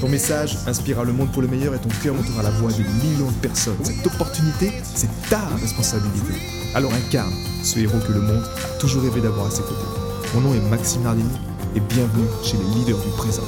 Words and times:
Ton 0.00 0.10
message 0.10 0.58
inspirera 0.66 1.04
le 1.04 1.12
monde 1.14 1.32
pour 1.32 1.40
le 1.40 1.48
meilleur 1.48 1.74
et 1.74 1.78
ton 1.78 1.88
cœur 2.02 2.14
montera 2.14 2.42
la 2.42 2.50
voix 2.50 2.70
de 2.70 2.82
millions 2.82 3.30
de 3.30 3.40
personnes. 3.40 3.82
Cette 3.82 4.06
opportunité, 4.06 4.70
c'est 4.82 5.08
ta 5.30 5.40
responsabilité. 5.56 6.34
Alors 6.74 6.92
incarne 6.92 7.32
ce 7.62 7.78
héros 7.78 7.98
que 8.06 8.12
le 8.12 8.20
monde 8.20 8.44
a 8.44 8.78
toujours 8.78 9.02
rêvé 9.02 9.22
d'avoir 9.22 9.46
à 9.46 9.50
ses 9.50 9.62
côtés. 9.62 9.86
Mon 10.34 10.42
nom 10.42 10.54
est 10.54 10.60
Maxime 10.68 11.02
Nardini 11.02 11.30
et 11.74 11.80
bienvenue 11.80 12.26
chez 12.44 12.58
les 12.58 12.64
leaders 12.74 12.98
du 12.98 13.08
présent. 13.16 13.42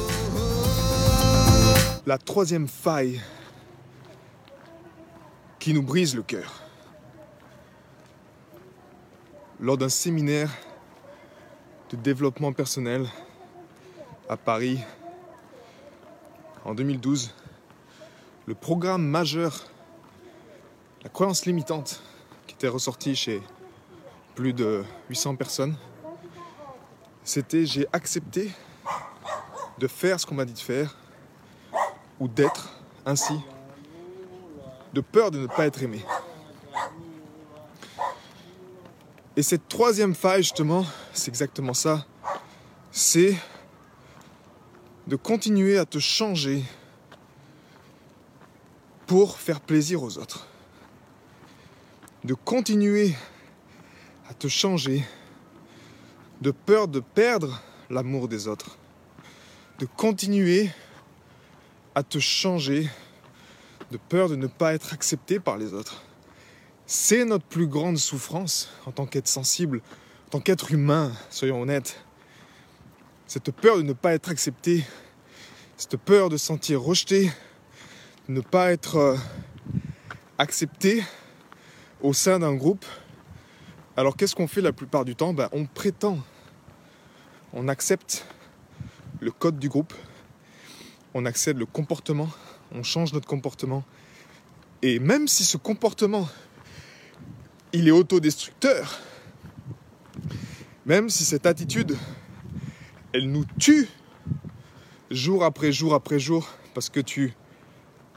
La 2.07 2.17
troisième 2.17 2.67
faille 2.67 3.21
qui 5.59 5.75
nous 5.75 5.83
brise 5.83 6.17
le 6.17 6.23
cœur. 6.23 6.63
Lors 9.61 9.77
d'un 9.77 9.91
séminaire 9.91 10.51
de 11.91 11.97
développement 11.97 12.55
personnel 12.55 13.07
à 14.31 14.39
Paris 14.39 14.79
en 16.69 16.75
2012, 16.75 17.33
le 18.45 18.55
programme 18.55 19.03
majeur, 19.03 19.69
la 21.03 21.09
croyance 21.09 21.47
limitante, 21.47 22.03
qui 22.47 22.55
était 22.55 22.69
ressorti 22.69 23.17
chez 23.17 23.41
plus 24.35 24.53
de 24.53 24.85
800 25.09 25.37
personnes, 25.37 25.77
c'était 27.25 27.65
j'ai 27.65 27.87
accepté 27.91 28.51
de 29.79 29.87
faire 29.87 30.21
ce 30.21 30.27
qu'on 30.27 30.35
m'a 30.35 30.45
dit 30.45 30.53
de 30.53 30.59
faire 30.59 30.95
ou 32.21 32.29
d'être 32.29 32.69
ainsi, 33.07 33.41
de 34.93 35.01
peur 35.01 35.31
de 35.31 35.39
ne 35.39 35.47
pas 35.47 35.67
être 35.67 35.83
aimé. 35.83 36.05
Et 39.37 39.43
cette 39.43 39.69
troisième 39.69 40.15
faille, 40.15 40.43
justement, 40.43 40.85
c'est 41.15 41.29
exactement 41.29 41.73
ça. 41.73 42.05
C'est 42.93 43.37
de 45.09 45.17
continuer 45.17 45.79
à 45.79 45.87
te 45.87 45.99
changer 45.99 46.63
pour 49.07 49.39
faire 49.39 49.63
plaisir 49.63 50.03
aux 50.03 50.19
autres. 50.19 50.47
De 52.25 52.35
continuer 52.35 53.15
à 54.29 54.35
te 54.35 54.49
changer 54.49 55.03
de 56.43 56.51
peur 56.51 56.89
de 56.89 57.01
perdre 57.01 57.63
l'amour 57.89 58.29
des 58.29 58.49
autres. 58.49 58.77
De 59.79 59.87
continuer 59.87 60.69
à 61.95 62.03
te 62.03 62.19
changer 62.19 62.87
de 63.91 63.97
peur 63.97 64.29
de 64.29 64.37
ne 64.37 64.47
pas 64.47 64.75
être 64.75 64.93
accepté 64.93 65.41
par 65.41 65.57
les 65.57 65.73
autres. 65.73 66.03
C'est 66.85 67.25
notre 67.25 67.47
plus 67.47 67.67
grande 67.67 67.97
souffrance 67.97 68.69
en 68.85 68.93
tant 68.93 69.07
qu'être 69.07 69.29
sensible, 69.29 69.81
en 70.27 70.31
tant 70.33 70.41
qu'être 70.41 70.71
humain, 70.71 71.13
soyons 71.31 71.63
honnêtes 71.63 71.99
cette 73.29 73.51
peur 73.53 73.77
de 73.77 73.83
ne 73.83 73.93
pas 73.93 74.15
être 74.15 74.31
accepté, 74.31 74.85
cette 75.77 75.99
peur 75.99 76.31
de 76.31 76.39
se 76.39 76.47
sentir 76.47 76.81
rejeté, 76.81 77.31
de 78.27 78.33
ne 78.33 78.41
pas 78.41 78.73
être 78.73 78.97
euh, 78.97 79.17
accepté 80.39 81.05
au 82.01 82.15
sein 82.15 82.39
d'un 82.39 82.55
groupe. 82.55 82.87
Alors 83.99 84.17
qu'est-ce 84.17 84.35
qu'on 84.35 84.49
fait 84.49 84.63
la 84.63 84.73
plupart 84.73 85.05
du 85.05 85.15
temps? 85.15 85.35
Ben, 85.35 85.51
On 85.53 85.67
prétend, 85.67 86.19
on 87.53 87.69
accepte 87.69 88.25
le 89.21 89.31
code 89.31 89.59
du 89.59 89.69
groupe, 89.69 89.93
on 91.13 91.27
accepte 91.27 91.59
le 91.59 91.67
comportement, 91.67 92.31
on 92.73 92.83
change 92.83 93.13
notre 93.13 93.29
comportement. 93.29 93.85
Et 94.81 95.01
même 95.01 95.29
si 95.29 95.45
ce 95.45 95.59
comportement, 95.59 96.27
il 97.75 97.89
est 97.89 97.91
autodestructeur, 97.91 98.99
même 100.87 101.11
si 101.11 101.27
cette 101.27 101.45
attitude 101.45 101.95
elle 103.13 103.31
nous 103.31 103.45
tue 103.59 103.89
jour 105.11 105.45
après 105.45 105.73
jour 105.73 105.95
après 105.95 106.19
jour 106.19 106.49
parce 106.75 106.91
que 106.91 107.01
tu 107.01 107.35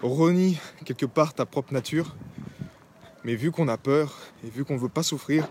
renies 0.01 0.57
quelque 0.85 1.05
part 1.05 1.33
ta 1.33 1.45
propre 1.45 1.73
nature. 1.73 2.15
Mais 3.23 3.35
vu 3.35 3.51
qu'on 3.51 3.67
a 3.67 3.77
peur 3.77 4.17
et 4.43 4.49
vu 4.49 4.65
qu'on 4.65 4.73
ne 4.73 4.79
veut 4.79 4.89
pas 4.89 5.03
souffrir, 5.03 5.47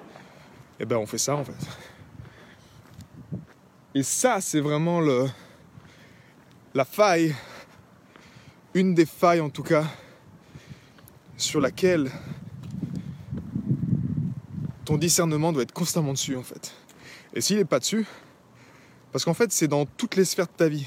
eh 0.81 0.85
ben 0.85 0.97
on 0.97 1.07
fait 1.07 1.19
ça 1.19 1.37
en 1.37 1.45
fait. 1.45 1.53
Et 3.95 4.03
ça, 4.03 4.41
c'est 4.41 4.61
vraiment 4.61 5.01
le, 5.01 5.29
la 6.75 6.85
faille, 6.85 7.35
une 8.75 8.95
des 8.95 9.07
failles 9.07 9.41
en 9.41 9.51
tout 9.51 9.63
cas, 9.63 9.85
sur 11.37 11.61
laquelle 11.61 12.11
ton 14.85 14.97
discernement 14.97 15.53
doit 15.53 15.63
être 15.63 15.73
constamment 15.73 16.13
dessus 16.13 16.37
en 16.37 16.43
fait. 16.43 16.73
Et 17.35 17.41
s'il 17.41 17.57
n'est 17.57 17.65
pas 17.65 17.79
dessus, 17.79 18.07
parce 19.13 19.25
qu'en 19.25 19.35
fait, 19.35 19.53
c'est 19.53 19.69
dans 19.69 19.87
toutes 19.87 20.17
les 20.17 20.25
sphères 20.25 20.47
de 20.47 20.53
ta 20.53 20.69
vie. 20.69 20.87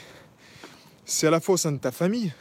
C'est 1.05 1.27
à 1.27 1.31
la 1.31 1.39
fois 1.39 1.55
au 1.55 1.57
sein 1.57 1.71
de 1.71 1.77
ta 1.77 1.91
famille, 1.91 2.33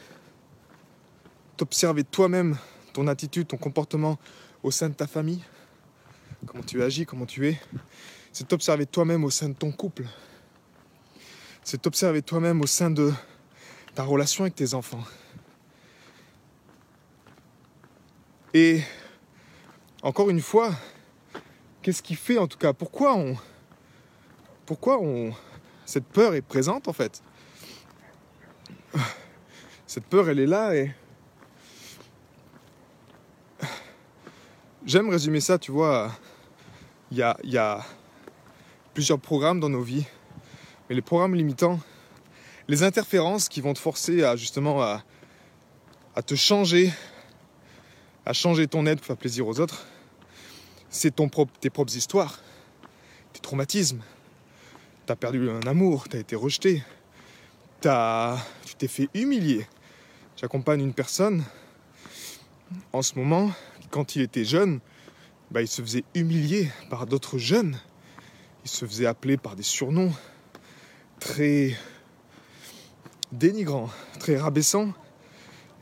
t'observer 1.57 2.03
toi-même, 2.03 2.57
ton 2.93 3.07
attitude, 3.07 3.47
ton 3.47 3.57
comportement 3.57 4.17
au 4.63 4.71
sein 4.71 4.89
de 4.89 4.93
ta 4.93 5.07
famille, 5.07 5.43
comment 6.45 6.63
tu 6.63 6.81
agis, 6.81 7.05
comment 7.05 7.25
tu 7.25 7.47
es. 7.49 7.59
C'est 8.31 8.47
t'observer 8.47 8.85
toi-même 8.85 9.23
au 9.23 9.29
sein 9.29 9.49
de 9.49 9.53
ton 9.53 9.71
couple. 9.71 10.05
C'est 11.63 11.81
t'observer 11.81 12.21
toi-même 12.21 12.61
au 12.61 12.67
sein 12.67 12.89
de 12.89 13.11
ta 13.93 14.03
relation 14.03 14.43
avec 14.45 14.55
tes 14.55 14.73
enfants. 14.73 15.03
Et 18.53 18.81
encore 20.01 20.29
une 20.29 20.41
fois, 20.41 20.73
qu'est-ce 21.81 22.03
qui 22.03 22.15
fait 22.15 22.37
en 22.37 22.47
tout 22.47 22.57
cas 22.57 22.73
Pourquoi 22.73 23.15
on, 23.15 23.35
pourquoi 24.65 24.99
on, 25.01 25.33
cette 25.85 26.05
peur 26.05 26.35
est 26.35 26.41
présente 26.41 26.87
en 26.87 26.93
fait. 26.93 27.21
Cette 29.93 30.05
peur, 30.05 30.27
elle 30.27 30.39
est 30.39 30.47
là 30.47 30.75
et... 30.75 30.91
J'aime 34.85 35.09
résumer 35.09 35.39
ça, 35.39 35.59
tu 35.59 35.71
vois. 35.71 36.11
Il 37.11 37.17
y 37.17 37.57
a, 37.57 37.85
plusieurs 38.93 39.19
programmes 39.19 39.59
dans 39.59 39.69
nos 39.69 39.83
vies, 39.83 40.05
mais 40.89 40.95
les 40.95 41.03
programmes 41.03 41.35
limitants, 41.35 41.79
les 42.67 42.81
interférences 42.81 43.49
qui 43.49 43.61
vont 43.61 43.73
te 43.73 43.79
forcer 43.79 44.23
à 44.23 44.35
justement 44.35 44.81
à, 44.81 45.03
te 46.25 46.33
changer, 46.33 46.91
à 48.25 48.33
changer 48.33 48.67
ton 48.67 48.87
aide 48.87 48.97
pour 48.97 49.05
faire 49.05 49.17
plaisir 49.17 49.47
aux 49.47 49.59
autres, 49.59 49.85
c'est 50.89 51.15
propre, 51.15 51.53
tes 51.59 51.69
propres 51.69 51.95
histoires, 51.95 52.39
tes 53.31 53.39
traumatismes, 53.41 54.01
T'as 55.05 55.15
perdu 55.17 55.49
un 55.49 55.59
amour, 55.67 56.07
t'as 56.07 56.19
été 56.19 56.35
rejeté, 56.35 56.81
as, 57.83 58.37
tu 58.65 58.75
t'es 58.75 58.87
fait 58.87 59.09
humilier. 59.13 59.67
J'accompagne 60.37 60.81
une 60.81 60.93
personne 60.93 61.43
en 62.93 63.01
ce 63.01 63.15
moment, 63.15 63.51
quand 63.89 64.15
il 64.15 64.21
était 64.21 64.45
jeune, 64.45 64.79
bah, 65.51 65.61
il 65.61 65.67
se 65.67 65.81
faisait 65.81 66.05
humilier 66.15 66.71
par 66.89 67.05
d'autres 67.05 67.37
jeunes. 67.37 67.77
Il 68.63 68.69
se 68.69 68.85
faisait 68.85 69.05
appeler 69.05 69.35
par 69.35 69.55
des 69.57 69.63
surnoms 69.63 70.13
très 71.19 71.77
dénigrants, 73.31 73.89
très 74.19 74.37
rabaissants. 74.37 74.93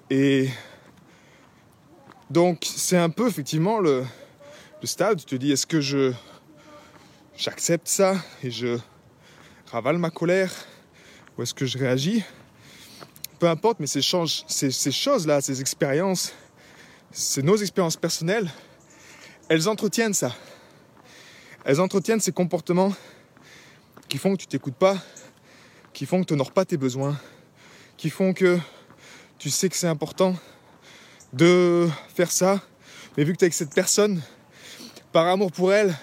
Et 0.09 0.50
donc 2.29 2.64
c'est 2.64 2.97
un 2.97 3.09
peu 3.09 3.28
effectivement 3.28 3.79
le, 3.79 4.03
le 4.82 4.88
stade, 4.88 5.20
tu 5.20 5.26
te 5.26 5.35
dis 5.35 5.52
est-ce 5.52 5.67
que 5.67 5.79
je 5.79 6.12
j'accepte 7.38 7.88
ça 7.88 8.16
et 8.44 8.52
je 8.52 8.78
ravale 9.72 9.97
ma 9.97 10.09
colère? 10.09 10.52
Ou 11.38 11.44
est-ce 11.44 11.53
que 11.53 11.66
je 11.66 11.78
réagis? 11.78 12.23
Peu 13.40 13.47
importe, 13.47 13.79
mais 13.79 13.88
ces, 13.88 14.02
choses-là, 14.02 15.40
ces 15.40 15.62
expériences, 15.62 16.34
c'est 17.12 17.41
nos 17.41 17.56
expériences 17.56 17.96
personnelles, 17.96 18.52
elles 19.47 19.70
entretiennent 19.70 20.14
ça. 20.14 20.35
Elles 21.64 21.79
entretiennent 21.79 22.20
ces 22.20 22.34
comportements 22.34 22.94
qui 24.09 24.18
font 24.18 24.35
que 24.35 24.41
tu 24.41 24.47
t'écoutes 24.47 24.76
pas, 24.76 24.97
qui 25.94 26.06
font 26.06 26.22
que 26.22 26.28
tu 26.28 26.34
n'honores 26.34 26.52
pas 26.52 26.66
tes 26.66 26.78
besoins, 26.78 27.17
qui 27.96 28.09
font 28.09 28.34
que 28.34 28.59
tu 29.40 29.50
sais 29.50 29.70
que 29.70 29.78
c'est 29.78 29.88
important 29.88 30.35
de 31.32 31.88
faire 32.14 32.32
ça, 32.32 32.59
mais 33.16 33.24
vu 33.24 33.32
que 33.32 33.38
tu 33.38 33.46
es 33.46 33.47
avec 33.47 33.53
cette 33.53 33.74
personne, 33.74 34.22
par 35.14 35.28
amour 35.28 35.52
pour 35.52 35.72
elle, 35.72 35.97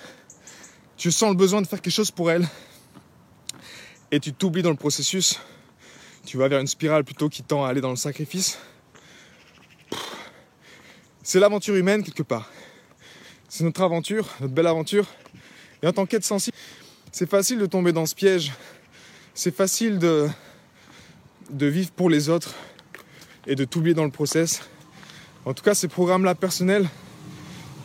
tu 0.96 1.12
sens 1.12 1.30
le 1.30 1.36
besoin 1.36 1.60
de 1.60 1.66
faire 1.66 1.82
quelque 1.82 1.92
chose 1.92 2.10
pour 2.10 2.30
elle, 2.30 2.48
et 4.10 4.20
tu 4.20 4.32
t'oublies 4.32 4.62
dans 4.62 4.70
le 4.70 4.76
processus, 4.76 5.40
tu 6.24 6.36
vas 6.36 6.48
vers 6.48 6.60
une 6.60 6.66
spirale 6.66 7.04
plutôt 7.04 7.28
qui 7.28 7.42
tend 7.42 7.64
à 7.64 7.68
aller 7.68 7.80
dans 7.80 7.90
le 7.90 7.96
sacrifice, 7.96 8.58
C'est 11.28 11.40
l'aventure 11.40 11.74
humaine 11.74 12.02
quelque 12.02 12.22
part. 12.22 12.50
C'est 13.50 13.62
notre 13.62 13.82
aventure, 13.82 14.26
notre 14.40 14.54
belle 14.54 14.66
aventure. 14.66 15.04
Et 15.82 15.86
en 15.86 15.92
tant 15.92 16.06
qu'être 16.06 16.24
sensible, 16.24 16.56
c'est 17.12 17.28
facile 17.28 17.58
de 17.58 17.66
tomber 17.66 17.92
dans 17.92 18.06
ce 18.06 18.14
piège. 18.14 18.50
C'est 19.34 19.54
facile 19.54 19.98
de, 19.98 20.26
de 21.50 21.66
vivre 21.66 21.90
pour 21.90 22.08
les 22.08 22.30
autres 22.30 22.54
et 23.46 23.56
de 23.56 23.66
t'oublier 23.66 23.94
dans 23.94 24.06
le 24.06 24.10
process. 24.10 24.62
En 25.44 25.52
tout 25.52 25.62
cas, 25.62 25.74
ces 25.74 25.88
programmes-là 25.88 26.34
personnels, 26.34 26.88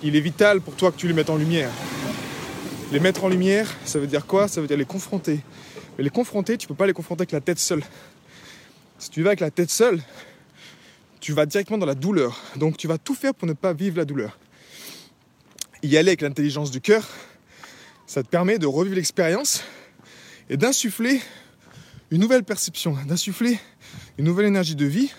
il 0.02 0.16
est 0.16 0.22
vital 0.22 0.62
pour 0.62 0.78
toi 0.78 0.94
que 0.94 0.98
tu 0.98 1.10
les 1.10 1.14
mettes 1.14 1.30
en 1.30 1.36
lumière. 1.36 1.70
Les 2.94 3.02
mettre 3.02 3.26
en 3.26 3.28
lumière, 3.28 3.68
ça 3.84 4.00
veut 4.00 4.08
dire 4.08 4.26
quoi? 4.26 4.48
Ça 4.48 4.62
veut 4.62 4.68
dire 4.68 4.78
les 4.78 4.86
confronter. 4.86 5.42
Mais 5.98 6.04
les 6.04 6.10
confronter, 6.10 6.58
tu 6.58 6.68
peux 6.68 6.76
pas 6.76 6.88
les 6.88 6.94
confronter 6.94 7.22
avec 7.22 7.32
la 7.32 7.42
tête 7.42 7.60
seule. 7.60 7.84
Si 8.98 9.10
tu 9.10 9.22
vas 9.22 9.30
avec 9.30 9.40
la 9.40 9.52
tête 9.52 9.70
seule, 9.70 10.02
tu 11.20 11.34
vas 11.34 11.46
directement 11.46 11.78
dans 11.78 11.86
la 11.86 11.96
douleur. 11.96 12.40
Donc 12.56 12.78
tu 12.78 12.88
vas 12.88 12.98
tout 12.98 13.16
faire 13.16 13.34
pour 13.34 13.48
ne 13.48 13.54
pas 13.54 13.74
vivre 13.74 13.98
la 13.98 14.06
douleur. 14.06 14.38
Y 15.84 15.98
aller 15.98 16.10
avec 16.10 16.22
l'intelligence 16.22 16.72
du 16.72 16.82
cœur, 16.82 17.08
ça 18.08 18.24
te 18.24 18.28
permet 18.28 18.58
de 18.58 18.66
revivre 18.66 18.96
l'expérience 18.96 19.64
et 20.50 20.58
d'insuffler 20.58 21.22
une 22.12 22.22
nouvelle 22.22 22.44
perception, 22.44 22.98
d'insuffler 23.06 23.60
une 24.18 24.26
nouvelle 24.26 24.46
énergie 24.46 24.76
de 24.76 24.86
vie 24.86 25.12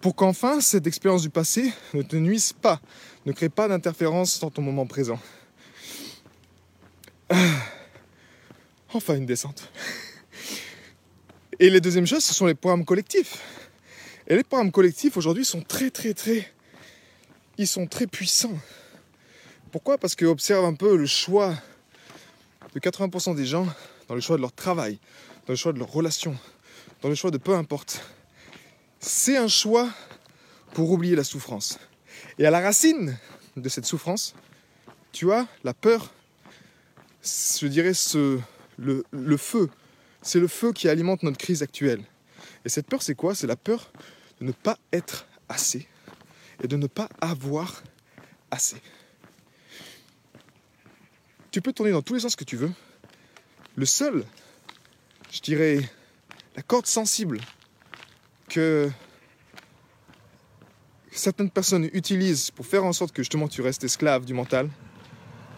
pour 0.00 0.14
qu'enfin 0.14 0.60
cette 0.60 0.86
expérience 0.86 1.22
du 1.22 1.30
passé 1.30 1.72
ne 1.94 2.02
te 2.02 2.16
nuise 2.16 2.52
pas, 2.52 2.80
ne 3.26 3.32
crée 3.32 3.48
pas 3.48 3.68
d'interférence 3.68 4.40
dans 4.40 4.50
ton 4.50 4.62
moment 4.62 4.86
présent. 4.86 5.20
Ah. 7.28 7.36
Enfin 8.92 9.16
une 9.16 9.26
descente. 9.26 9.70
Et 11.60 11.70
les 11.70 11.80
deuxième 11.80 12.06
chose, 12.06 12.24
ce 12.24 12.34
sont 12.34 12.46
les 12.46 12.54
programmes 12.54 12.84
collectifs. 12.84 13.38
Et 14.26 14.34
les 14.34 14.42
programmes 14.42 14.72
collectifs 14.72 15.16
aujourd'hui 15.16 15.44
sont 15.44 15.60
très 15.62 15.90
très 15.90 16.14
très... 16.14 16.52
Ils 17.56 17.66
sont 17.66 17.86
très 17.86 18.06
puissants. 18.06 18.58
Pourquoi? 19.70 19.98
Parce 19.98 20.14
que 20.14 20.24
observe 20.24 20.64
un 20.64 20.74
peu 20.74 20.96
le 20.96 21.06
choix 21.06 21.54
de 22.74 22.80
80% 22.80 23.36
des 23.36 23.46
gens 23.46 23.66
dans 24.08 24.14
le 24.14 24.20
choix 24.20 24.36
de 24.36 24.40
leur 24.40 24.52
travail, 24.52 24.98
dans 25.46 25.52
le 25.52 25.56
choix 25.56 25.72
de 25.72 25.78
leurs 25.78 25.92
relations, 25.92 26.36
dans 27.02 27.08
le 27.08 27.14
choix 27.14 27.30
de 27.30 27.38
peu 27.38 27.54
importe. 27.54 28.02
C'est 28.98 29.36
un 29.36 29.48
choix 29.48 29.88
pour 30.74 30.90
oublier 30.90 31.14
la 31.14 31.24
souffrance. 31.24 31.78
Et 32.38 32.46
à 32.46 32.50
la 32.50 32.60
racine 32.60 33.16
de 33.56 33.68
cette 33.68 33.86
souffrance, 33.86 34.34
tu 35.12 35.32
as 35.32 35.46
la 35.62 35.74
peur, 35.74 36.12
je 37.22 37.66
dirais 37.66 37.94
ce, 37.94 38.40
le, 38.80 39.36
feu 39.36 39.68
c'est 40.22 40.40
le 40.40 40.48
feu 40.48 40.72
qui 40.72 40.88
alimente 40.88 41.22
notre 41.22 41.38
crise 41.38 41.62
actuelle. 41.62 42.02
Et 42.64 42.68
cette 42.68 42.86
peur, 42.86 43.02
c'est 43.02 43.14
quoi? 43.14 43.34
C'est 43.34 43.46
la 43.46 43.56
peur 43.56 43.90
de 44.40 44.46
ne 44.46 44.52
pas 44.52 44.78
être 44.92 45.26
assez 45.48 45.86
et 46.62 46.68
de 46.68 46.76
ne 46.76 46.86
pas 46.86 47.08
avoir 47.20 47.82
assez. 48.50 48.76
Tu 51.50 51.60
peux 51.60 51.72
tourner 51.72 51.92
dans 51.92 52.02
tous 52.02 52.14
les 52.14 52.20
sens 52.20 52.36
que 52.36 52.44
tu 52.44 52.56
veux. 52.56 52.70
Le 53.76 53.86
seul, 53.86 54.24
je 55.30 55.40
dirais, 55.40 55.80
la 56.56 56.62
corde 56.62 56.86
sensible 56.86 57.40
que 58.48 58.90
certaines 61.10 61.50
personnes 61.50 61.88
utilisent 61.92 62.50
pour 62.50 62.66
faire 62.66 62.84
en 62.84 62.92
sorte 62.92 63.12
que 63.12 63.22
justement 63.22 63.48
tu 63.48 63.62
restes 63.62 63.84
esclave 63.84 64.24
du 64.24 64.34
mental, 64.34 64.68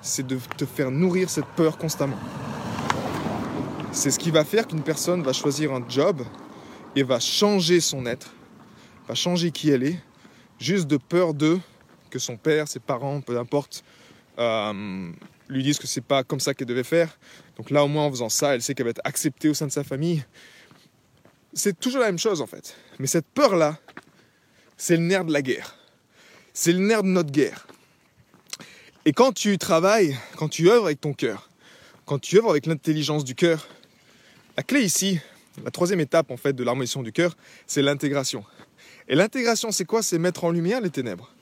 c'est 0.00 0.26
de 0.26 0.38
te 0.56 0.66
faire 0.66 0.90
nourrir 0.90 1.30
cette 1.30 1.46
peur 1.56 1.78
constamment. 1.78 2.18
C'est 3.94 4.10
ce 4.10 4.18
qui 4.18 4.30
va 4.30 4.42
faire 4.42 4.66
qu'une 4.66 4.82
personne 4.82 5.22
va 5.22 5.34
choisir 5.34 5.74
un 5.74 5.86
job 5.86 6.22
et 6.96 7.02
va 7.02 7.20
changer 7.20 7.78
son 7.80 8.06
être, 8.06 8.32
va 9.06 9.14
changer 9.14 9.50
qui 9.50 9.68
elle 9.68 9.82
est, 9.82 9.98
juste 10.58 10.86
de 10.86 10.96
peur 10.96 11.34
de 11.34 11.58
que 12.08 12.18
son 12.18 12.38
père, 12.38 12.68
ses 12.68 12.80
parents, 12.80 13.20
peu 13.20 13.38
importe, 13.38 13.84
euh, 14.38 15.12
lui 15.48 15.62
disent 15.62 15.78
que 15.78 15.86
c'est 15.86 16.00
pas 16.00 16.24
comme 16.24 16.40
ça 16.40 16.54
qu'elle 16.54 16.66
devait 16.66 16.84
faire. 16.84 17.18
Donc 17.56 17.70
là, 17.70 17.84
au 17.84 17.88
moins, 17.88 18.04
en 18.04 18.10
faisant 18.10 18.30
ça, 18.30 18.54
elle 18.54 18.62
sait 18.62 18.74
qu'elle 18.74 18.86
va 18.86 18.90
être 18.90 19.02
acceptée 19.04 19.50
au 19.50 19.54
sein 19.54 19.66
de 19.66 19.72
sa 19.72 19.84
famille. 19.84 20.24
C'est 21.52 21.78
toujours 21.78 22.00
la 22.00 22.06
même 22.06 22.18
chose 22.18 22.40
en 22.40 22.46
fait. 22.46 22.74
Mais 22.98 23.06
cette 23.06 23.26
peur-là, 23.26 23.78
c'est 24.78 24.96
le 24.96 25.02
nerf 25.02 25.26
de 25.26 25.32
la 25.34 25.42
guerre. 25.42 25.76
C'est 26.54 26.72
le 26.72 26.78
nerf 26.78 27.02
de 27.02 27.08
notre 27.08 27.30
guerre. 27.30 27.66
Et 29.04 29.12
quand 29.12 29.32
tu 29.32 29.58
travailles, 29.58 30.16
quand 30.36 30.48
tu 30.48 30.70
œuvres 30.70 30.86
avec 30.86 31.00
ton 31.00 31.12
cœur, 31.12 31.50
quand 32.06 32.18
tu 32.18 32.38
œuvres 32.38 32.50
avec 32.50 32.64
l'intelligence 32.66 33.24
du 33.24 33.34
cœur, 33.34 33.68
la 34.56 34.62
clé 34.62 34.82
ici, 34.82 35.18
la 35.64 35.70
troisième 35.70 36.00
étape 36.00 36.30
en 36.30 36.36
fait 36.36 36.52
de 36.52 36.64
l'harmonisation 36.64 37.02
du 37.02 37.12
cœur, 37.12 37.36
c'est 37.66 37.82
l'intégration. 37.82 38.44
Et 39.08 39.14
l'intégration, 39.14 39.72
c'est 39.72 39.84
quoi? 39.84 40.02
C'est 40.02 40.18
mettre 40.18 40.44
en 40.44 40.50
lumière 40.50 40.80
les 40.80 40.90
ténèbres. 40.90 41.32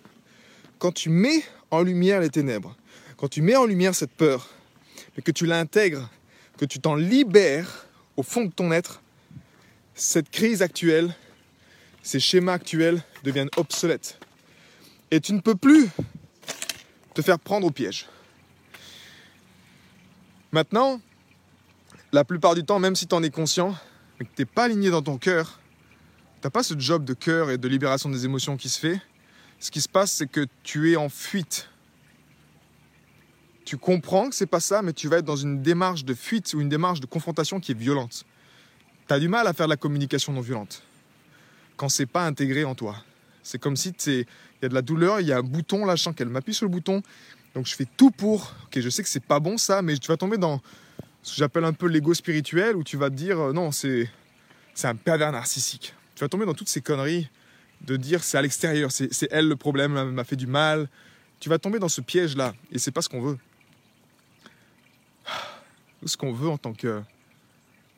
Quand 0.79 0.93
tu 0.93 1.11
mets 1.11 1.43
en 1.71 1.83
lumière 1.83 2.21
les 2.21 2.31
ténèbres, 2.31 2.77
quand 3.17 3.29
tu 3.29 3.43
mets 3.43 3.57
en 3.57 3.67
lumière 3.67 3.95
cette 3.95 4.13
peur, 4.13 4.49
mais 5.17 5.23
que 5.23 5.31
tu 5.31 5.47
l'intègres, 5.47 6.09
que 6.57 6.65
tu 6.65 6.81
t'en 6.81 6.95
libères 6.95 7.87
au 8.17 8.23
fond 8.23 8.45
de 8.45 8.51
ton 8.51 8.73
être, 8.73 9.03
cette 9.95 10.31
crise 10.31 10.63
actuelle, 10.63 11.15
ces 12.03 12.21
schémas 12.21 12.55
actuels 12.55 13.03
deviennent 13.25 13.51
obsolètes. 13.57 14.19
Et 15.11 15.21
tu 15.21 15.33
ne 15.33 15.41
peux 15.41 15.55
plus 15.55 15.89
te 17.15 17.21
faire 17.23 17.39
prendre 17.39 17.67
au 17.67 17.71
piège. 17.71 18.07
Maintenant, 20.53 21.01
la 22.13 22.25
plupart 22.25 22.55
du 22.55 22.65
temps, 22.65 22.79
même 22.79 22.97
si 22.97 23.07
tu 23.07 23.15
en 23.15 23.23
es 23.23 23.31
conscient, 23.31 23.75
mais 24.19 24.27
que 24.27 24.31
tu 24.35 24.43
n'es 24.43 24.47
pas 24.47 24.65
aligné 24.65 24.91
dans 24.91 25.03
ton 25.03 25.19
cœur, 25.19 25.61
tu 26.41 26.47
n'as 26.47 26.51
pas 26.51 26.63
ce 26.63 26.79
job 26.79 27.05
de 27.05 27.15
cœur 27.15 27.51
et 27.51 27.59
de 27.59 27.69
libération 27.69 28.09
des 28.09 28.25
émotions 28.25 28.57
qui 28.57 28.69
se 28.69 28.79
fait, 28.79 29.01
ce 29.59 29.71
qui 29.71 29.81
se 29.81 29.89
passe, 29.89 30.13
c'est 30.13 30.27
que 30.27 30.47
tu 30.63 30.93
es 30.93 30.97
en 30.97 31.09
fuite. 31.09 31.69
Tu 33.65 33.77
comprends 33.77 34.31
que 34.31 34.35
c'est 34.35 34.47
pas 34.47 34.61
ça, 34.61 34.83
mais 34.83 34.93
tu 34.93 35.07
vas 35.07 35.19
être 35.19 35.25
dans 35.25 35.37
une 35.37 35.63
démarche 35.63 36.05
de 36.05 36.15
fuite 36.15 36.53
ou 36.55 36.61
une 36.61 36.69
démarche 36.69 37.01
de 37.01 37.07
confrontation 37.07 37.61
qui 37.61 37.73
est 37.73 37.79
violente. 37.79 38.25
Tu 39.07 39.15
as 39.15 39.21
du 39.21 39.29
mal 39.29 39.47
à 39.47 39.53
faire 39.53 39.67
de 39.67 39.71
la 39.71 39.77
communication 39.77 40.33
non 40.33 40.41
violente 40.41 40.83
quand 41.77 41.89
c'est 41.89 42.05
pas 42.05 42.27
intégré 42.27 42.65
en 42.65 42.75
toi. 42.75 42.95
C'est 43.43 43.59
comme 43.59 43.75
si 43.75 43.95
il 44.07 44.27
y 44.61 44.67
a 44.67 44.69
de 44.69 44.75
la 44.75 44.83
douleur, 44.83 45.21
il 45.21 45.27
y 45.29 45.33
a 45.33 45.39
un 45.39 45.43
bouton 45.43 45.87
là, 45.87 45.97
je 45.97 46.03
sens 46.03 46.15
qu'elle 46.15 46.29
m'appuie 46.29 46.53
sur 46.53 46.67
le 46.67 46.71
bouton, 46.71 47.03
donc 47.55 47.67
je 47.67 47.75
fais 47.75 47.87
tout 47.97 48.11
pour. 48.11 48.53
Ok, 48.67 48.81
je 48.81 48.91
sais 48.91 49.03
que 49.03 49.09
c'est 49.09 49.25
pas 49.25 49.41
bon 49.41 49.57
ça, 49.57 49.81
mais 49.81 49.97
tu 49.97 50.09
vas 50.09 50.19
tomber 50.19 50.37
dans 50.37 50.61
ce 51.23 51.33
que 51.33 51.39
j'appelle 51.39 51.65
un 51.65 51.73
peu 51.73 51.87
l'ego 51.87 52.15
spirituel, 52.15 52.77
où 52.77 52.85
tu 52.85 52.97
vas 52.97 53.11
te 53.11 53.15
dire 53.15 53.39
euh, 53.39 53.53
non, 53.53 53.73
c'est 53.73 54.09
c'est 54.75 54.89
un 54.89 54.97
pervers 54.97 55.33
narcissique. 55.33 55.95
Tu 56.15 56.21
vas 56.21 56.29
tomber 56.29 56.47
dans 56.47 56.55
toutes 56.55 56.69
ces 56.69 56.81
conneries 56.81 57.29
de 57.83 57.97
dire 57.97 58.23
c'est 58.23 58.39
à 58.39 58.43
l'extérieur, 58.43 58.91
c'est 58.93 59.29
elle 59.31 59.49
le 59.49 59.57
problème, 59.57 59.97
elle 59.97 60.13
m'a 60.13 60.25
fait 60.25 60.37
du 60.37 60.47
mal. 60.47 60.89
Tu 61.39 61.49
vas 61.49 61.59
tomber 61.59 61.79
dans 61.79 61.89
ce 61.89 62.01
piège 62.01 62.37
là, 62.37 62.55
et 62.71 62.79
c'est 62.79 62.91
pas 62.91 63.03
ce 63.03 63.09
qu'on 63.09 63.23
veut. 63.23 63.39
Ce 66.07 66.17
qu'on 66.17 66.33
veut 66.33 66.49
en 66.49 66.59
tant 66.59 66.73
que 66.73 67.03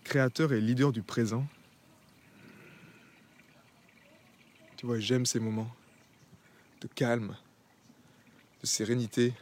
créateur 0.04 0.52
et 0.52 0.61
leader 0.61 0.92
du 0.92 1.02
présent. 1.02 1.46
Tu 4.76 4.87
vois, 4.87 4.99
j'aime 4.99 5.26
ces 5.26 5.38
moments 5.38 5.73
de 6.80 6.88
calme, 6.88 7.37
de 8.61 8.66
sérénité. 8.66 9.32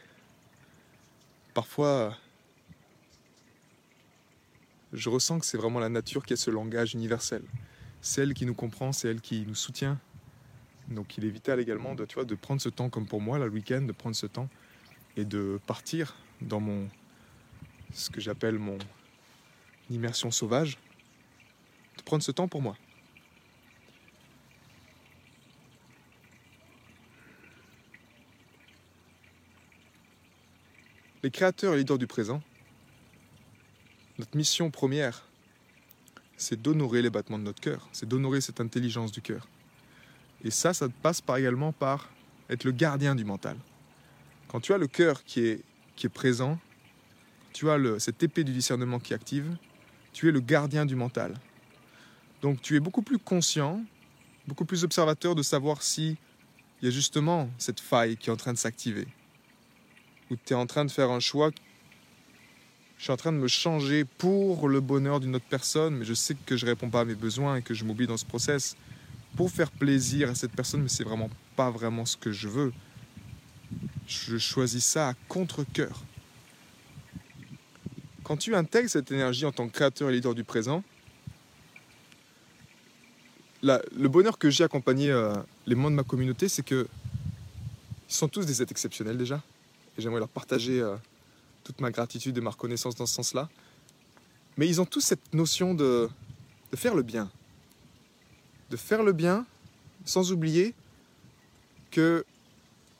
Parfois, 1.54 2.16
je 4.92 5.09
ressens 5.09 5.38
que 5.38 5.47
c'est 5.47 5.56
vraiment 5.56 5.78
la 5.78 5.88
nature 5.88 6.25
qui 6.25 6.32
a 6.32 6.37
ce 6.37 6.50
langage 6.50 6.94
universel. 6.94 7.42
C'est 8.00 8.23
elle 8.23 8.35
qui 8.35 8.47
nous 8.47 8.54
comprend, 8.54 8.92
c'est 8.92 9.09
elle 9.09 9.20
qui 9.20 9.44
nous 9.47 9.54
soutient. 9.54 9.99
Donc 10.88 11.16
il 11.18 11.25
est 11.25 11.30
vital 11.30 11.61
également 11.61 11.94
de, 11.94 12.04
tu 12.04 12.14
vois, 12.14 12.25
de 12.25 12.35
prendre 12.35 12.61
ce 12.61 12.68
temps, 12.68 12.90
comme 12.90 13.06
pour 13.06 13.20
moi, 13.20 13.38
le 13.38 13.49
week-end, 13.49 13.82
de 13.82 13.92
prendre 13.92 14.16
ce 14.16 14.26
temps 14.26 14.49
et 15.16 15.25
de 15.25 15.61
partir 15.66 16.16
dans 16.40 16.61
mon, 16.61 16.88
ce 17.92 18.11
que 18.11 18.20
j'appelle 18.20 18.59
mon 18.59 18.78
immersion 19.90 20.30
sauvage, 20.30 20.78
de 21.99 22.02
prendre 22.02 22.23
ce 22.23 22.32
temps 22.32 22.49
pour 22.49 22.62
moi. 22.62 22.76
les 31.23 31.30
créateurs 31.30 31.75
et 31.75 31.78
leaders 31.78 31.99
du 31.99 32.06
présent, 32.06 32.42
notre 34.21 34.37
mission 34.37 34.71
première, 34.71 35.27
c'est 36.37 36.61
d'honorer 36.61 37.03
les 37.03 37.11
battements 37.11 37.39
de 37.39 37.45
notre 37.45 37.61
cœur, 37.61 37.89
c'est 37.93 38.09
d'honorer 38.09 38.41
cette 38.41 38.61
intelligence 38.61 39.12
du 39.12 39.21
cœur. 39.21 39.49
Et 40.45 40.50
ça, 40.50 40.73
ça 40.73 40.89
passe 41.03 41.21
par 41.21 41.37
également 41.37 41.73
par 41.73 42.09
être 42.49 42.65
le 42.65 42.73
gardien 42.73 43.15
du 43.15 43.25
mental. 43.25 43.57
Quand 44.49 44.61
tu 44.61 44.73
as 44.73 44.79
le 44.79 44.87
cœur 44.87 45.25
qui 45.25 45.41
est, 45.41 45.62
qui 45.97 46.07
est 46.07 46.11
présent, 46.11 46.59
tu 47.53 47.69
as 47.71 47.79
cette 47.99 48.23
épée 48.23 48.45
du 48.45 48.53
discernement 48.53 48.99
qui 48.99 49.15
active, 49.15 49.57
tu 50.12 50.29
es 50.29 50.33
le 50.33 50.41
gardien 50.41 50.87
du 50.87 50.97
mental. 50.97 51.35
Donc 52.43 52.62
tu 52.62 52.77
es 52.77 52.81
beaucoup 52.81 53.03
plus 53.03 53.19
conscient, 53.19 53.83
beaucoup 54.47 54.65
plus 54.65 54.85
observateur 54.85 55.35
de 55.35 55.43
savoir 55.43 55.83
si 55.83 56.17
il 56.81 56.87
y 56.87 56.89
a 56.89 56.91
justement 56.91 57.50
cette 57.59 57.81
faille 57.81 58.17
qui 58.17 58.31
est 58.31 58.33
en 58.33 58.37
train 58.37 58.53
de 58.53 58.59
s'activer 58.59 59.09
où 60.31 60.37
tu 60.37 60.53
es 60.53 60.57
en 60.57 60.67
train 60.67 60.85
de 60.85 60.91
faire 60.91 61.11
un 61.11 61.21
choix. 61.21 61.50
Je 63.00 63.04
suis 63.04 63.12
en 63.12 63.16
train 63.16 63.33
de 63.33 63.38
me 63.38 63.49
changer 63.49 64.04
pour 64.04 64.69
le 64.69 64.80
bonheur 64.80 65.21
d'une 65.21 65.35
autre 65.35 65.47
personne, 65.49 65.97
mais 65.97 66.04
je 66.04 66.12
sais 66.12 66.35
que 66.35 66.59
je 66.59 66.66
ne 66.66 66.71
réponds 66.73 66.90
pas 66.90 67.00
à 67.00 67.04
mes 67.07 67.14
besoins 67.14 67.57
et 67.57 67.62
que 67.62 67.73
je 67.73 67.87
m'oublie 67.87 68.07
dans 68.07 68.19
ce 68.19 68.26
process. 68.26 68.76
pour 69.37 69.50
faire 69.50 69.71
plaisir 69.71 70.28
à 70.28 70.35
cette 70.35 70.52
personne, 70.52 70.83
mais 70.83 70.90
c'est 70.90 71.04
vraiment 71.04 71.30
pas 71.57 71.71
vraiment 71.71 72.04
ce 72.04 72.19
que 72.19 72.30
je 72.30 72.47
veux. 72.47 72.75
Je 74.07 74.37
choisis 74.37 74.85
ça 74.85 75.09
à 75.09 75.14
contre-coeur. 75.28 76.04
Quand 78.23 78.37
tu 78.37 78.54
intègres 78.54 78.90
cette 78.90 79.11
énergie 79.11 79.47
en 79.47 79.52
tant 79.52 79.66
que 79.66 79.73
créateur 79.73 80.11
et 80.11 80.12
leader 80.12 80.35
du 80.35 80.45
présent, 80.45 80.85
le 83.62 84.09
bonheur 84.09 84.37
que 84.37 84.50
j'ai 84.50 84.64
accompagné 84.64 85.11
euh, 85.11 85.35
les 85.66 85.75
membres 85.75 85.92
de 85.92 85.97
ma 85.97 86.04
communauté, 86.04 86.49
c'est 86.49 86.64
que 86.64 86.87
ils 88.11 88.14
sont 88.14 88.28
tous 88.28 88.45
des 88.45 88.61
êtres 88.61 88.73
exceptionnels 88.73 89.16
déjà. 89.16 89.40
Et 89.97 90.02
j'aimerais 90.02 90.21
leur 90.21 90.28
partager 90.28 90.83
euh, 90.83 90.97
toute 91.64 91.81
ma 91.81 91.90
gratitude 91.90 92.37
et 92.38 92.40
ma 92.40 92.50
reconnaissance 92.50 92.95
dans 92.95 93.07
ce 93.07 93.14
sens-là. 93.14 93.49
Mais 94.57 94.67
ils 94.69 94.81
ont 94.81 94.87
tous 94.87 95.00
cette 95.00 95.33
notion 95.35 95.75
de, 95.75 96.09
de 96.71 96.76
faire 96.76 96.95
le 96.95 97.02
bien. 97.02 97.31
De 98.71 98.76
faire 98.76 99.02
le 99.02 99.12
bien 99.12 99.47
sans 100.05 100.33
oublier 100.33 100.75
que 101.90 102.25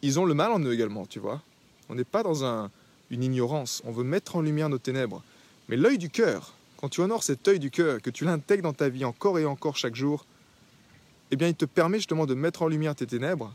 ils 0.03 0.19
ont 0.19 0.25
le 0.25 0.35
mal 0.35 0.53
en 0.53 0.61
eux 0.61 0.73
également, 0.73 1.07
tu 1.07 1.19
vois. 1.19 1.43
On 1.89 1.95
n'est 1.95 2.05
pas 2.05 2.23
dans 2.23 2.45
un, 2.45 2.71
une 3.11 3.23
ignorance. 3.23 3.83
On 3.85 3.93
veut 3.93 4.05
mettre 4.05 4.37
en 4.37 4.41
lumière 4.41 4.69
nos 4.69 4.79
ténèbres. 4.79 5.23
Mais 5.69 5.77
l'œil 5.77 5.99
du 5.99 6.09
cœur, 6.09 6.55
quand 6.79 6.89
tu 6.89 7.01
honores 7.01 7.23
cet 7.23 7.47
œil 7.49 7.59
du 7.59 7.71
cœur, 7.71 8.01
que 8.01 8.11
tu 8.11 8.25
l'intègres 8.25 8.63
dans 8.63 8.73
ta 8.73 8.89
vie 8.89 9.05
encore 9.05 9.39
et 9.39 9.45
encore 9.45 9.77
chaque 9.77 9.95
jour, 9.95 10.25
eh 11.31 11.37
bien, 11.37 11.49
il 11.49 11.55
te 11.55 11.65
permet 11.65 11.99
justement 11.99 12.27
de 12.27 12.35
mettre 12.35 12.63
en 12.63 12.69
lumière 12.69 12.95
tes 12.95 13.07
ténèbres 13.07 13.55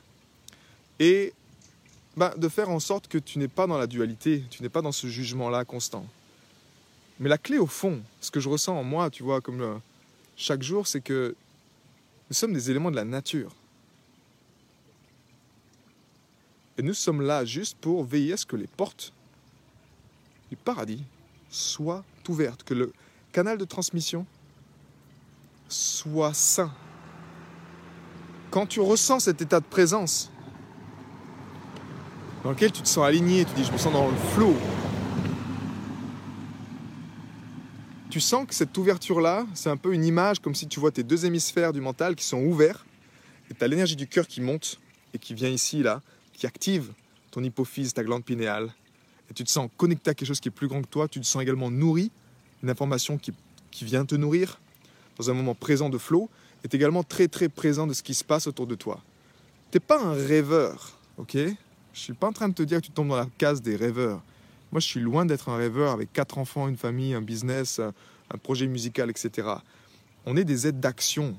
et 1.00 1.34
bah, 2.18 2.34
de 2.38 2.48
faire 2.48 2.70
en 2.70 2.80
sorte 2.80 3.08
que 3.08 3.18
tu 3.18 3.40
n'es 3.40 3.48
pas 3.48 3.68
dans 3.68 3.78
la 3.78 3.88
dualité, 3.88 4.44
tu 4.50 4.64
n'es 4.64 4.70
pas 4.70 4.82
dans 4.82 4.92
ce 4.92 5.08
jugement-là 5.08 5.66
constant. 5.66 6.06
Mais 7.20 7.30
la 7.30 7.38
clé 7.38 7.58
au 7.58 7.68
fond, 7.68 8.02
ce 8.22 8.32
que 8.32 8.40
je 8.40 8.50
ressens 8.50 8.78
en 8.78 8.84
moi, 8.84 9.10
tu 9.10 9.24
vois, 9.24 9.42
comme 9.42 9.62
euh, 9.62 9.76
chaque 10.36 10.64
jour, 10.64 10.88
c'est 10.88 11.02
que 11.02 11.36
nous 12.30 12.36
sommes 12.36 12.54
des 12.54 12.72
éléments 12.72 12.92
de 12.92 12.96
la 12.96 13.06
nature. 13.06 13.54
Et 16.78 16.82
nous 16.82 16.94
sommes 16.94 17.22
là 17.22 17.46
juste 17.46 17.78
pour 17.80 18.04
veiller 18.04 18.34
à 18.34 18.38
ce 18.38 18.46
que 18.46 18.56
les 18.56 18.68
portes 18.68 19.14
du 20.50 20.58
paradis 20.58 21.04
soient 21.50 22.04
ouvertes, 22.28 22.64
que 22.64 22.74
le 22.74 22.92
canal 23.32 23.58
de 23.58 23.66
transmission 23.66 24.26
soit 25.70 26.34
sain. 26.34 26.74
Quand 28.52 28.66
tu 28.68 28.80
ressens 28.80 29.22
cet 29.22 29.42
état 29.42 29.60
de 29.60 29.66
présence, 29.66 30.32
dans 32.46 32.52
lequel 32.52 32.72
tu 32.72 32.84
te 32.84 32.88
sens 32.88 33.04
aligné, 33.04 33.44
tu 33.44 33.56
dis 33.56 33.64
je 33.64 33.72
me 33.72 33.78
sens 33.80 33.92
dans 33.92 34.08
le 34.08 34.16
flot, 34.16 34.56
tu 38.12 38.22
sens 38.22 38.46
que 38.46 38.54
cette 38.54 38.78
ouverture-là, 38.78 39.48
c'est 39.56 39.72
un 39.72 39.78
peu 39.78 39.96
une 39.96 40.06
image 40.06 40.38
comme 40.40 40.54
si 40.54 40.68
tu 40.68 40.80
vois 40.80 40.92
tes 40.92 41.02
deux 41.02 41.26
hémisphères 41.26 41.74
du 41.74 41.82
mental 41.82 42.16
qui 42.16 42.24
sont 42.24 42.38
ouverts, 42.38 42.86
et 43.50 43.56
tu 43.56 43.64
as 43.64 43.68
l'énergie 43.68 43.96
du 43.96 44.06
cœur 44.06 44.28
qui 44.28 44.42
monte 44.42 44.80
et 45.16 45.18
qui 45.18 45.34
vient 45.34 45.50
ici, 45.50 45.82
là, 45.82 46.04
qui 46.34 46.46
active 46.46 46.94
ton 47.32 47.44
hypophyse, 47.44 47.96
ta 47.96 48.04
glande 48.04 48.24
pinéale, 48.24 48.72
et 49.32 49.34
tu 49.34 49.44
te 49.44 49.50
sens 49.50 49.68
connecté 49.76 50.12
à 50.12 50.14
quelque 50.14 50.28
chose 50.28 50.40
qui 50.40 50.50
est 50.50 50.52
plus 50.52 50.68
grand 50.68 50.84
que 50.84 50.88
toi, 50.88 51.08
tu 51.08 51.20
te 51.20 51.26
sens 51.26 51.42
également 51.42 51.72
nourri, 51.72 52.12
une 52.62 52.70
information 52.70 53.18
qui, 53.18 53.34
qui 53.72 53.86
vient 53.86 54.06
te 54.06 54.14
nourrir, 54.14 54.60
dans 55.18 55.32
un 55.32 55.34
moment 55.34 55.56
présent 55.56 55.90
de 55.90 55.98
flow, 55.98 56.30
est 56.64 56.76
également 56.76 57.02
très 57.02 57.28
très 57.28 57.50
présent 57.50 57.88
de 57.88 57.94
ce 57.94 58.04
qui 58.04 58.14
se 58.14 58.24
passe 58.24 58.46
autour 58.46 58.68
de 58.68 58.76
toi. 58.76 59.02
Tu 59.72 59.78
n'es 59.78 59.80
pas 59.80 60.00
un 60.00 60.14
rêveur, 60.14 61.00
ok? 61.18 61.38
Je 61.96 62.02
suis 62.02 62.14
pas 62.14 62.28
en 62.28 62.34
train 62.34 62.50
de 62.50 62.54
te 62.54 62.62
dire 62.62 62.82
que 62.82 62.88
tu 62.88 62.92
tombes 62.92 63.08
dans 63.08 63.16
la 63.16 63.30
case 63.38 63.62
des 63.62 63.78
rêveurs. 63.78 64.22
Moi, 64.74 64.82
je 64.82 64.86
suis 64.86 65.00
loin 65.00 65.26
d'être 65.26 65.48
un 65.48 65.56
rêveur 65.56 65.94
avec 65.94 66.12
quatre 66.12 66.38
enfants, 66.38 66.68
une 66.68 66.76
famille, 66.76 67.14
un 67.14 67.22
business, 67.22 67.80
un 67.80 68.38
projet 68.38 68.68
musical, 68.68 69.10
etc. 69.10 69.48
On 70.26 70.36
est 70.36 70.44
des 70.44 70.68
aides 70.68 70.82
d'action. 70.82 71.38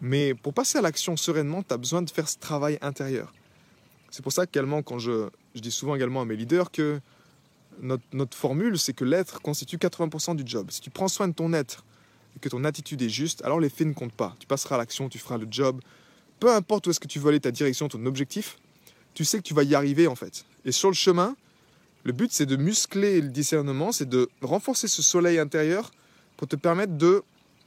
Mais 0.00 0.32
pour 0.32 0.54
passer 0.54 0.78
à 0.78 0.80
l'action 0.80 1.18
sereinement, 1.18 1.62
tu 1.62 1.74
as 1.74 1.76
besoin 1.76 2.00
de 2.00 2.08
faire 2.08 2.30
ce 2.30 2.38
travail 2.38 2.78
intérieur. 2.80 3.34
C'est 4.10 4.22
pour 4.22 4.32
ça 4.32 4.46
qu'également, 4.46 4.82
quand 4.82 4.98
je, 4.98 5.28
je, 5.54 5.60
dis 5.60 5.70
souvent 5.70 5.96
également 5.96 6.22
à 6.22 6.24
mes 6.24 6.36
leaders 6.36 6.70
que 6.70 6.98
notre, 7.82 8.04
notre 8.14 8.38
formule, 8.38 8.78
c'est 8.78 8.94
que 8.94 9.04
l'être 9.04 9.42
constitue 9.42 9.76
80% 9.76 10.34
du 10.34 10.44
job. 10.46 10.70
Si 10.70 10.80
tu 10.80 10.88
prends 10.88 11.08
soin 11.08 11.28
de 11.28 11.34
ton 11.34 11.52
être 11.52 11.84
et 12.34 12.38
que 12.38 12.48
ton 12.48 12.64
attitude 12.64 13.02
est 13.02 13.10
juste, 13.10 13.44
alors 13.44 13.60
les 13.60 13.68
faits 13.68 13.86
ne 13.86 13.92
comptent 13.92 14.12
pas. 14.12 14.34
Tu 14.38 14.46
passeras 14.46 14.76
à 14.76 14.78
l'action, 14.78 15.10
tu 15.10 15.18
feras 15.18 15.36
le 15.36 15.46
job. 15.50 15.82
Peu 16.40 16.50
importe 16.50 16.86
où 16.86 16.90
est-ce 16.90 17.00
que 17.00 17.06
tu 17.06 17.18
veux 17.18 17.28
aller, 17.28 17.40
ta 17.40 17.50
direction, 17.50 17.86
ton 17.88 18.06
objectif, 18.06 18.56
tu 19.18 19.24
sais 19.24 19.38
que 19.38 19.42
tu 19.42 19.52
vas 19.52 19.64
y 19.64 19.74
arriver 19.74 20.06
en 20.06 20.14
fait. 20.14 20.44
Et 20.64 20.70
sur 20.70 20.90
le 20.90 20.94
chemin, 20.94 21.34
le 22.04 22.12
but 22.12 22.30
c'est 22.30 22.46
de 22.46 22.54
muscler 22.54 23.20
le 23.20 23.30
discernement, 23.30 23.90
c'est 23.90 24.08
de 24.08 24.28
renforcer 24.42 24.86
ce 24.86 25.02
soleil 25.02 25.40
intérieur 25.40 25.90
pour 26.36 26.46
te 26.46 26.54
permettre 26.54 26.92
de 26.92 27.24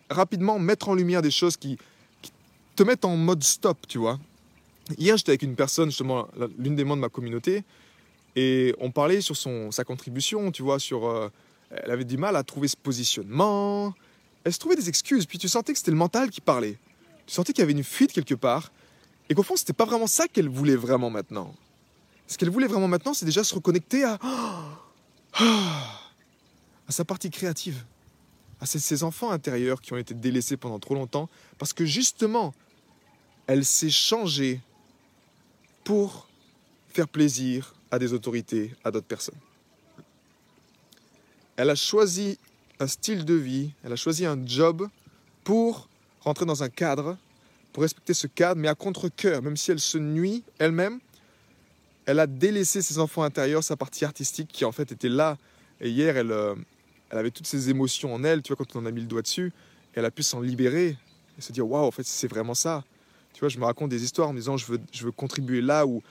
rapidement 0.10 0.60
mettre 0.60 0.88
en 0.88 0.96
lumière 0.96 1.22
des 1.22 1.30
choses 1.30 1.58
qui, 1.58 1.78
te 2.78 2.84
mettent 2.84 3.04
en 3.04 3.18
mode 3.18 3.44
stop, 3.44 3.80
tu 3.86 3.98
vois. 3.98 4.18
Hier, 4.98 5.18
j'étais 5.18 5.32
avec 5.32 5.42
une 5.42 5.58
personne, 5.58 5.90
justement, 5.90 6.30
l'une 6.58 6.78
des 6.78 6.86
membres 6.86 7.02
de 7.02 7.08
ma 7.08 7.10
communauté, 7.10 7.66
et 8.38 8.74
on 8.80 8.92
parlait 8.92 9.20
sur 9.20 9.36
son, 9.36 9.72
sa 9.72 9.84
contribution, 9.84 10.54
tu 10.54 10.64
vois, 10.64 10.80
sur... 10.80 11.06
Euh, 11.06 11.28
elle 11.70 11.92
avait 11.92 12.06
du 12.06 12.16
mal 12.16 12.38
à 12.38 12.44
trouver 12.44 12.70
ce 12.70 12.78
positionnement, 12.78 13.94
elle 14.46 14.54
se 14.54 14.60
trouvait 14.60 14.78
des 14.78 14.88
excuses, 14.88 15.26
puis 15.26 15.38
tu 15.38 15.50
sentais 15.50 15.74
que 15.74 15.80
c'était 15.80 15.92
le 15.92 15.98
mental 15.98 16.30
qui 16.30 16.40
parlait. 16.40 16.78
Tu 17.26 17.34
sentais 17.34 17.52
qu'il 17.52 17.62
y 17.62 17.64
avait 17.64 17.74
une 17.74 17.84
fuite 17.84 18.14
quelque 18.14 18.36
part, 18.36 18.72
et 19.32 19.34
qu'au 19.34 19.44
fond, 19.44 19.56
c'était 19.56 19.72
pas 19.72 19.86
vraiment 19.86 20.08
ça 20.08 20.28
qu'elle 20.28 20.50
voulait 20.50 20.76
vraiment 20.76 21.10
maintenant. 21.10 21.56
Ce 22.28 22.38
qu'elle 22.38 22.50
voulait 22.50 22.68
vraiment 22.68 22.90
maintenant, 22.90 23.14
c'est 23.14 23.24
déjà 23.24 23.46
se 23.46 23.56
reconnecter 23.56 24.04
à... 24.04 24.20
à 25.40 26.90
sa 26.90 27.06
partie 27.06 27.30
créative, 27.30 27.82
à 28.60 28.66
ses 28.66 29.04
enfants 29.04 29.32
intérieurs 29.32 29.80
qui 29.80 29.94
ont 29.94 29.98
été 29.98 30.14
délaissés 30.14 30.58
pendant 30.58 30.80
trop 30.80 30.96
longtemps, 30.96 31.30
parce 31.58 31.72
que 31.72 31.86
justement, 31.86 32.54
elle 33.48 33.64
s'est 33.64 33.90
changée 33.90 34.60
pour 35.86 36.28
faire 36.90 37.08
plaisir 37.08 37.74
à 37.90 38.00
des 38.00 38.12
autorités, 38.12 38.76
à 38.84 38.92
d'autres 38.92 39.08
personnes. 39.08 39.40
Elle 41.56 41.70
a 41.70 41.76
choisi 41.76 42.38
un 42.82 42.88
style 42.88 43.24
de 43.24 43.36
vie, 43.36 43.72
elle 43.86 43.94
a 43.94 43.96
choisi 43.96 44.26
un 44.26 44.46
job 44.46 44.90
pour 45.46 45.88
rentrer 46.20 46.46
dans 46.46 46.64
un 46.64 46.70
cadre, 46.70 47.18
pour 47.74 47.84
respecter 47.84 48.14
ce 48.14 48.28
cadre, 48.28 48.60
mais 48.60 48.68
à 48.68 48.76
contre-coeur, 48.76 49.42
même 49.42 49.58
si 49.58 49.72
elle 49.72 49.80
se 49.80 49.98
nuit 49.98 50.44
elle-même, 50.60 51.00
elle 52.06 52.20
a 52.20 52.28
délaissé 52.28 52.82
ses 52.82 53.00
enfants 53.00 53.24
intérieurs, 53.24 53.64
sa 53.64 53.78
partie 53.78 54.06
artistique 54.06 54.50
qui 54.52 54.66
en 54.66 54.72
fait 54.72 54.92
était 54.92 55.10
là. 55.10 55.38
Et 55.80 55.90
hier, 55.90 56.18
elle, 56.18 56.32
euh, 56.32 56.56
elle 57.10 57.18
avait 57.18 57.32
toutes 57.32 57.48
ces 57.48 57.70
émotions 57.70 58.14
en 58.14 58.24
elle, 58.24 58.42
tu 58.42 58.54
vois, 58.54 58.66
quand 58.66 58.76
on 58.80 58.86
a 58.86 58.92
mis 58.92 59.02
le 59.02 59.08
doigt 59.08 59.22
dessus, 59.22 59.54
elle 59.94 60.06
a 60.06 60.12
pu 60.12 60.24
s'en 60.24 60.42
libérer 60.42 60.98
et 61.38 61.42
se 61.42 61.52
dire, 61.52 61.68
waouh, 61.70 61.86
en 61.86 61.92
fait, 61.92 62.06
c'est 62.06 62.28
vraiment 62.28 62.54
ça. 62.54 62.84
Tu 63.34 63.40
vois, 63.40 63.50
je 63.50 63.58
me 63.60 63.66
raconte 63.66 63.90
des 63.90 64.04
histoires 64.04 64.30
en 64.30 64.34
disant 64.34 64.58
je 64.58 64.66
veux, 64.66 64.80
je 64.92 65.06
veux 65.06 65.12
contribuer 65.12 65.62
là 65.62 65.86
ou, 65.86 66.02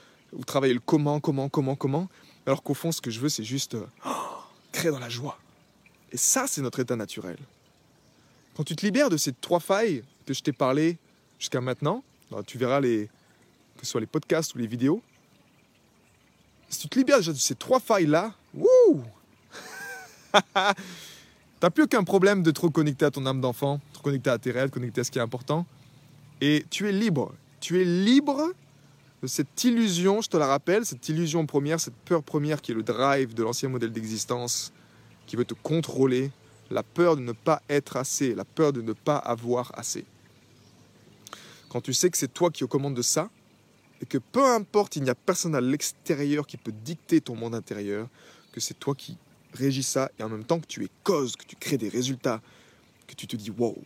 travailler 0.45 0.73
le 0.73 0.79
comment, 0.79 1.19
comment, 1.19 1.49
comment, 1.49 1.75
comment. 1.75 2.09
Alors 2.45 2.63
qu'au 2.63 2.73
fond, 2.73 2.91
ce 2.91 3.01
que 3.01 3.11
je 3.11 3.19
veux, 3.19 3.29
c'est 3.29 3.43
juste 3.43 3.75
euh, 3.75 3.85
créer 4.71 4.91
dans 4.91 4.99
la 4.99 5.09
joie. 5.09 5.37
Et 6.11 6.17
ça, 6.17 6.45
c'est 6.47 6.61
notre 6.61 6.79
état 6.79 6.95
naturel. 6.95 7.37
Quand 8.55 8.63
tu 8.63 8.75
te 8.75 8.85
libères 8.85 9.09
de 9.09 9.17
ces 9.17 9.33
trois 9.33 9.59
failles 9.59 10.03
que 10.25 10.33
je 10.33 10.41
t'ai 10.41 10.53
parlé 10.53 10.97
jusqu'à 11.41 11.59
maintenant, 11.59 12.03
bah, 12.29 12.41
tu 12.45 12.59
verras 12.59 12.79
les, 12.79 13.09
que 13.77 13.85
ce 13.85 13.91
soit 13.91 13.99
les 13.99 14.07
podcasts 14.07 14.53
ou 14.53 14.59
les 14.59 14.67
vidéos, 14.67 15.01
si 16.69 16.81
tu 16.81 16.87
te 16.87 16.99
libères 16.99 17.17
déjà 17.17 17.33
de 17.33 17.37
ces 17.37 17.55
trois 17.55 17.79
failles-là, 17.79 18.33
wouh 18.53 19.03
T'as 21.59 21.69
plus 21.69 21.83
aucun 21.83 22.03
problème 22.03 22.43
de 22.43 22.51
te 22.51 22.61
reconnecter 22.61 23.05
à 23.05 23.11
ton 23.11 23.25
âme 23.25 23.41
d'enfant, 23.41 23.81
te 23.91 23.97
reconnecter 23.97 24.29
à 24.29 24.37
tes 24.37 24.51
rêves, 24.51 24.69
connecter 24.69 25.01
à 25.01 25.03
ce 25.03 25.11
qui 25.11 25.17
est 25.17 25.21
important. 25.21 25.65
Et 26.39 26.63
tu 26.69 26.87
es 26.87 26.91
libre. 26.91 27.33
Tu 27.59 27.81
es 27.81 27.85
libre 27.85 28.53
de 29.21 29.27
cette 29.27 29.63
illusion, 29.63 30.21
je 30.21 30.29
te 30.29 30.37
la 30.37 30.47
rappelle, 30.47 30.85
cette 30.85 31.09
illusion 31.09 31.45
première, 31.45 31.79
cette 31.79 31.95
peur 32.05 32.23
première 32.23 32.61
qui 32.61 32.71
est 32.71 32.75
le 32.75 32.83
drive 32.83 33.33
de 33.33 33.43
l'ancien 33.43 33.69
modèle 33.69 33.91
d'existence, 33.91 34.71
qui 35.27 35.35
veut 35.35 35.45
te 35.45 35.53
contrôler, 35.53 36.31
la 36.69 36.83
peur 36.83 37.15
de 37.15 37.21
ne 37.21 37.31
pas 37.31 37.61
être 37.69 37.97
assez, 37.97 38.33
la 38.33 38.45
peur 38.45 38.73
de 38.73 38.81
ne 38.81 38.93
pas 38.93 39.17
avoir 39.17 39.71
assez. 39.77 40.05
Quand 41.71 41.79
tu 41.79 41.93
sais 41.93 42.09
que 42.09 42.17
c'est 42.17 42.33
toi 42.33 42.51
qui 42.51 42.63
es 42.63 42.65
aux 42.65 42.67
commandes 42.67 42.95
de 42.95 43.01
ça, 43.01 43.29
et 44.01 44.05
que 44.05 44.17
peu 44.17 44.45
importe, 44.45 44.97
il 44.97 45.03
n'y 45.03 45.09
a 45.09 45.15
personne 45.15 45.55
à 45.55 45.61
l'extérieur 45.61 46.45
qui 46.45 46.57
peut 46.57 46.73
dicter 46.73 47.21
ton 47.21 47.33
monde 47.33 47.55
intérieur, 47.55 48.09
que 48.51 48.59
c'est 48.59 48.73
toi 48.73 48.93
qui 48.93 49.17
régis 49.53 49.87
ça, 49.87 50.11
et 50.19 50.23
en 50.23 50.27
même 50.27 50.43
temps 50.43 50.59
que 50.59 50.67
tu 50.67 50.83
es 50.83 50.89
cause, 51.05 51.37
que 51.37 51.45
tu 51.45 51.55
crées 51.55 51.77
des 51.77 51.87
résultats, 51.87 52.41
que 53.07 53.15
tu 53.15 53.25
te 53.25 53.37
dis, 53.37 53.51
wow, 53.51 53.81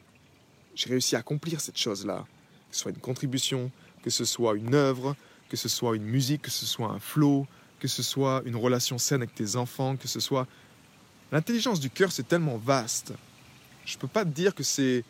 j'ai 0.74 0.90
réussi 0.90 1.16
à 1.16 1.20
accomplir 1.20 1.62
cette 1.62 1.78
chose-là, 1.78 2.26
que 2.72 2.76
ce 2.76 2.82
soit 2.82 2.90
une 2.90 2.98
contribution, 2.98 3.70
que 4.02 4.10
ce 4.10 4.26
soit 4.26 4.56
une 4.56 4.74
œuvre, 4.74 5.16
que 5.48 5.56
ce 5.56 5.70
soit 5.70 5.96
une 5.96 6.06
musique, 6.06 6.42
que 6.42 6.52
ce 6.52 6.66
soit 6.66 6.88
un 6.88 7.00
flow, 7.00 7.46
que 7.80 7.88
ce 7.88 8.02
soit 8.02 8.42
une 8.48 8.56
relation 8.56 8.98
saine 8.98 9.22
avec 9.22 9.36
tes 9.36 9.58
enfants, 9.58 9.96
que 9.96 10.08
ce 10.08 10.20
soit... 10.20 10.48
L'intelligence 11.32 11.80
du 11.80 11.92
cœur, 11.92 12.12
c'est 12.12 12.28
tellement 12.28 12.58
vaste. 12.58 13.14
Je 13.86 13.96
ne 13.96 14.00
peux 14.00 14.08
pas 14.08 14.26
te 14.26 14.30
dire 14.30 14.56
que 14.56 14.64
c'est... 14.64 15.04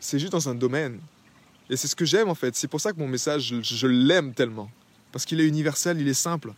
C'est 0.00 0.18
juste 0.18 0.32
dans 0.32 0.48
un 0.48 0.56
domaine. 0.56 1.00
Et 1.68 1.76
c'est 1.76 1.88
ce 1.88 1.96
que 1.96 2.04
j'aime 2.04 2.28
en 2.28 2.34
fait. 2.34 2.54
C'est 2.56 2.68
pour 2.68 2.80
ça 2.80 2.92
que 2.92 2.98
mon 2.98 3.08
message, 3.08 3.54
je, 3.60 3.86
l'aime 3.86 4.32
tellement. 4.34 4.70
Parce 5.12 5.24
qu'il 5.24 5.40
est 5.40 5.46
universel, 5.46 6.00
il 6.00 6.08
est 6.08 6.14
simple. 6.14 6.52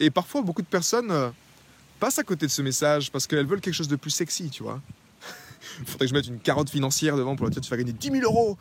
Et, 0.00 0.10
parfois, 0.10 0.42
beaucoup 0.42 0.62
de 0.62 0.66
personnes 0.66 1.10
euh, 1.10 1.30
passent 1.98 2.18
à 2.18 2.22
côté 2.22 2.46
de 2.46 2.50
ce 2.50 2.62
message 2.62 3.10
parce 3.10 3.26
qu'elles 3.26 3.46
veulent 3.46 3.60
quelque 3.60 3.74
chose 3.74 3.88
de 3.88 3.96
plus 3.96 4.10
sexy, 4.10 4.48
tu 4.50 4.62
vois. 4.62 4.80
Il 5.80 5.86
faudrait 5.86 6.06
que 6.06 6.10
je 6.10 6.14
mette 6.14 6.26
une 6.26 6.38
carotte 6.38 6.70
financière 6.70 7.16
devant 7.16 7.34
pour 7.34 7.46
leur 7.46 7.50
dire 7.50 7.60
tu 7.60 7.70
vas 7.70 7.76
gagner 7.76 7.92
10 7.92 8.10
000 8.10 8.22
euros 8.22 8.56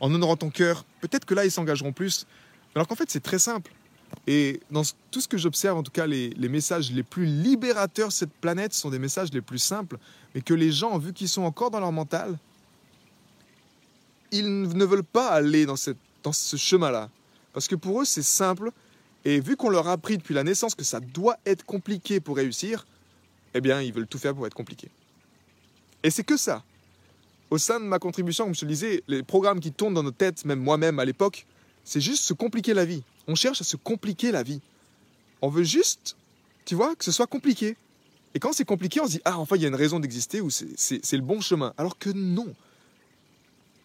en 0.00 0.12
honorant 0.12 0.36
ton 0.36 0.50
cœur. 0.50 0.84
Peut-être 1.00 1.24
que 1.24 1.34
là, 1.34 1.44
ils 1.44 1.50
s'engageront 1.50 1.92
plus. 1.92 2.26
Alors 2.74 2.86
qu'en 2.86 2.94
fait, 2.94 3.10
c'est 3.10 3.22
très 3.22 3.38
simple. 3.38 3.72
Et 4.26 4.60
dans 4.70 4.82
tout 5.10 5.20
ce 5.20 5.28
que 5.28 5.38
j'observe, 5.38 5.78
en 5.78 5.82
tout 5.82 5.90
cas, 5.90 6.06
les, 6.06 6.30
les, 6.30 6.48
messages 6.48 6.92
les 6.92 7.02
plus 7.02 7.26
libérateurs 7.26 8.08
de 8.08 8.12
cette 8.12 8.32
planète 8.32 8.72
sont 8.72 8.90
des 8.90 8.98
messages 8.98 9.32
les 9.32 9.40
plus 9.40 9.58
simples, 9.58 9.98
mais 10.34 10.42
que 10.42 10.54
les 10.54 10.70
gens, 10.70 10.98
vu 10.98 11.12
qu'ils 11.12 11.28
sont 11.28 11.42
encore 11.42 11.70
dans 11.70 11.80
leur 11.80 11.92
mental, 11.92 12.38
ils 14.30 14.68
ne 14.68 14.84
veulent 14.84 15.04
pas 15.04 15.28
aller 15.28 15.66
dans, 15.66 15.76
ce 15.76 16.56
chemin-là. 16.56 17.10
Parce 17.52 17.68
que 17.68 17.74
pour 17.74 18.00
eux, 18.00 18.04
c'est 18.04 18.22
simple. 18.22 18.70
Et 19.24 19.40
vu 19.40 19.56
qu'on 19.56 19.70
leur 19.70 19.88
a 19.88 19.92
appris 19.92 20.18
depuis 20.18 20.34
la 20.34 20.44
naissance 20.44 20.74
que 20.74 20.84
ça 20.84 21.00
doit 21.00 21.38
être 21.46 21.64
compliqué 21.64 22.20
pour 22.20 22.36
réussir, 22.36 22.86
eh 23.54 23.60
bien, 23.60 23.80
ils 23.82 23.92
veulent 23.92 24.06
tout 24.06 24.18
faire 24.18 24.34
pour 24.34 24.46
être 24.46 24.54
compliqué. 24.54 24.88
Et 26.02 26.10
c'est 26.10 26.24
que 26.24 26.36
ça. 26.36 26.62
Au 27.50 27.58
sein 27.58 27.80
de 27.80 27.84
ma 27.84 27.98
contribution, 27.98 28.44
comme 28.44 28.54
je 28.54 28.60
te 28.60 28.64
le 28.64 28.70
disais, 28.70 29.02
les 29.08 29.22
programmes 29.22 29.60
qui 29.60 29.72
tournent 29.72 29.94
dans 29.94 30.02
nos 30.02 30.10
têtes, 30.10 30.44
même 30.44 30.60
moi-même 30.60 30.98
à 30.98 31.04
l'époque, 31.04 31.46
c'est 31.84 32.00
juste 32.00 32.24
se 32.24 32.32
compliquer 32.32 32.74
la 32.74 32.84
vie. 32.84 33.02
On 33.28 33.34
cherche 33.34 33.60
à 33.60 33.64
se 33.64 33.76
compliquer 33.76 34.32
la 34.32 34.42
vie. 34.42 34.60
On 35.42 35.48
veut 35.48 35.64
juste, 35.64 36.16
tu 36.64 36.74
vois, 36.74 36.94
que 36.96 37.04
ce 37.04 37.12
soit 37.12 37.26
compliqué. 37.26 37.76
Et 38.34 38.38
quand 38.38 38.52
c'est 38.52 38.64
compliqué, 38.64 39.00
on 39.00 39.06
se 39.06 39.12
dit, 39.12 39.20
ah, 39.24 39.38
enfin, 39.38 39.56
il 39.56 39.62
y 39.62 39.64
a 39.64 39.68
une 39.68 39.74
raison 39.74 40.00
d'exister 40.00 40.40
ou 40.40 40.50
c'est 40.50 41.12
le 41.12 41.22
bon 41.22 41.40
chemin. 41.40 41.72
Alors 41.78 41.98
que 41.98 42.10
non. 42.10 42.54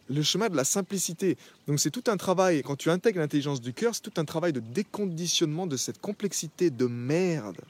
Le 0.10 0.24
chemin 0.24 0.50
de 0.50 0.56
la 0.56 0.64
simplicité. 0.64 1.38
Donc 1.68 1.80
c'est 1.80 1.92
tout 1.92 2.04
un 2.08 2.18
travail, 2.18 2.64
quand 2.64 2.76
tu 2.76 2.90
intègres 2.90 3.20
l'intelligence 3.20 3.62
du 3.62 3.74
cœur, 3.74 3.96
c'est 3.96 4.02
tout 4.02 4.20
un 4.20 4.26
travail 4.26 4.52
de 4.52 4.60
déconditionnement 4.60 5.68
de 5.68 5.78
cette 5.78 6.02
complexité 6.02 6.70
de 6.70 6.86
merde 6.86 7.62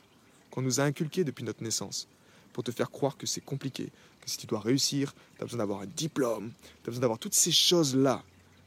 qu'on 0.50 0.62
nous 0.62 0.80
a 0.80 0.84
inculquée 0.84 1.24
depuis 1.24 1.44
notre 1.44 1.64
naissance. 1.64 2.08
Pour 2.54 2.64
te 2.64 2.72
faire 2.72 2.92
croire 2.92 3.18
que 3.18 3.26
c'est 3.26 3.42
compliqué, 3.42 3.92
que 4.22 4.30
si 4.30 4.38
tu 4.38 4.46
dois 4.46 4.60
réussir, 4.60 5.14
tu 5.38 5.42
as 5.42 5.46
besoin 5.46 5.60
d'avoir 5.60 5.82
un 5.82 5.88
diplôme, 5.88 6.52
tu 6.84 6.90
as 6.90 6.92
besoin 6.92 7.02
d'avoir 7.02 7.20
toutes 7.20 7.34
ces 7.34 7.52
choses-là. 7.52 8.24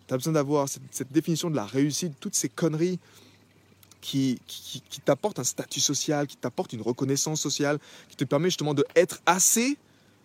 Tu 0.06 0.14
as 0.14 0.16
besoin 0.16 0.32
d'avoir 0.32 0.68
cette, 0.68 1.12
définition 1.12 1.50
de 1.50 1.56
la 1.56 1.64
réussite, 1.64 2.14
toutes 2.20 2.34
ces 2.34 2.48
conneries 2.48 2.98
qui, 4.00 4.38
qui, 4.46 5.00
t'apportent 5.02 5.38
un 5.38 5.44
statut 5.44 5.80
social, 5.80 6.26
qui 6.26 6.36
t'apportent 6.36 6.74
une 6.74 6.82
reconnaissance 6.82 7.40
sociale, 7.40 7.78
qui 8.08 8.16
te 8.16 8.24
permet 8.24 8.48
justement 8.48 8.74
de 8.74 8.84
être 8.96 9.20
assez. 9.24 9.78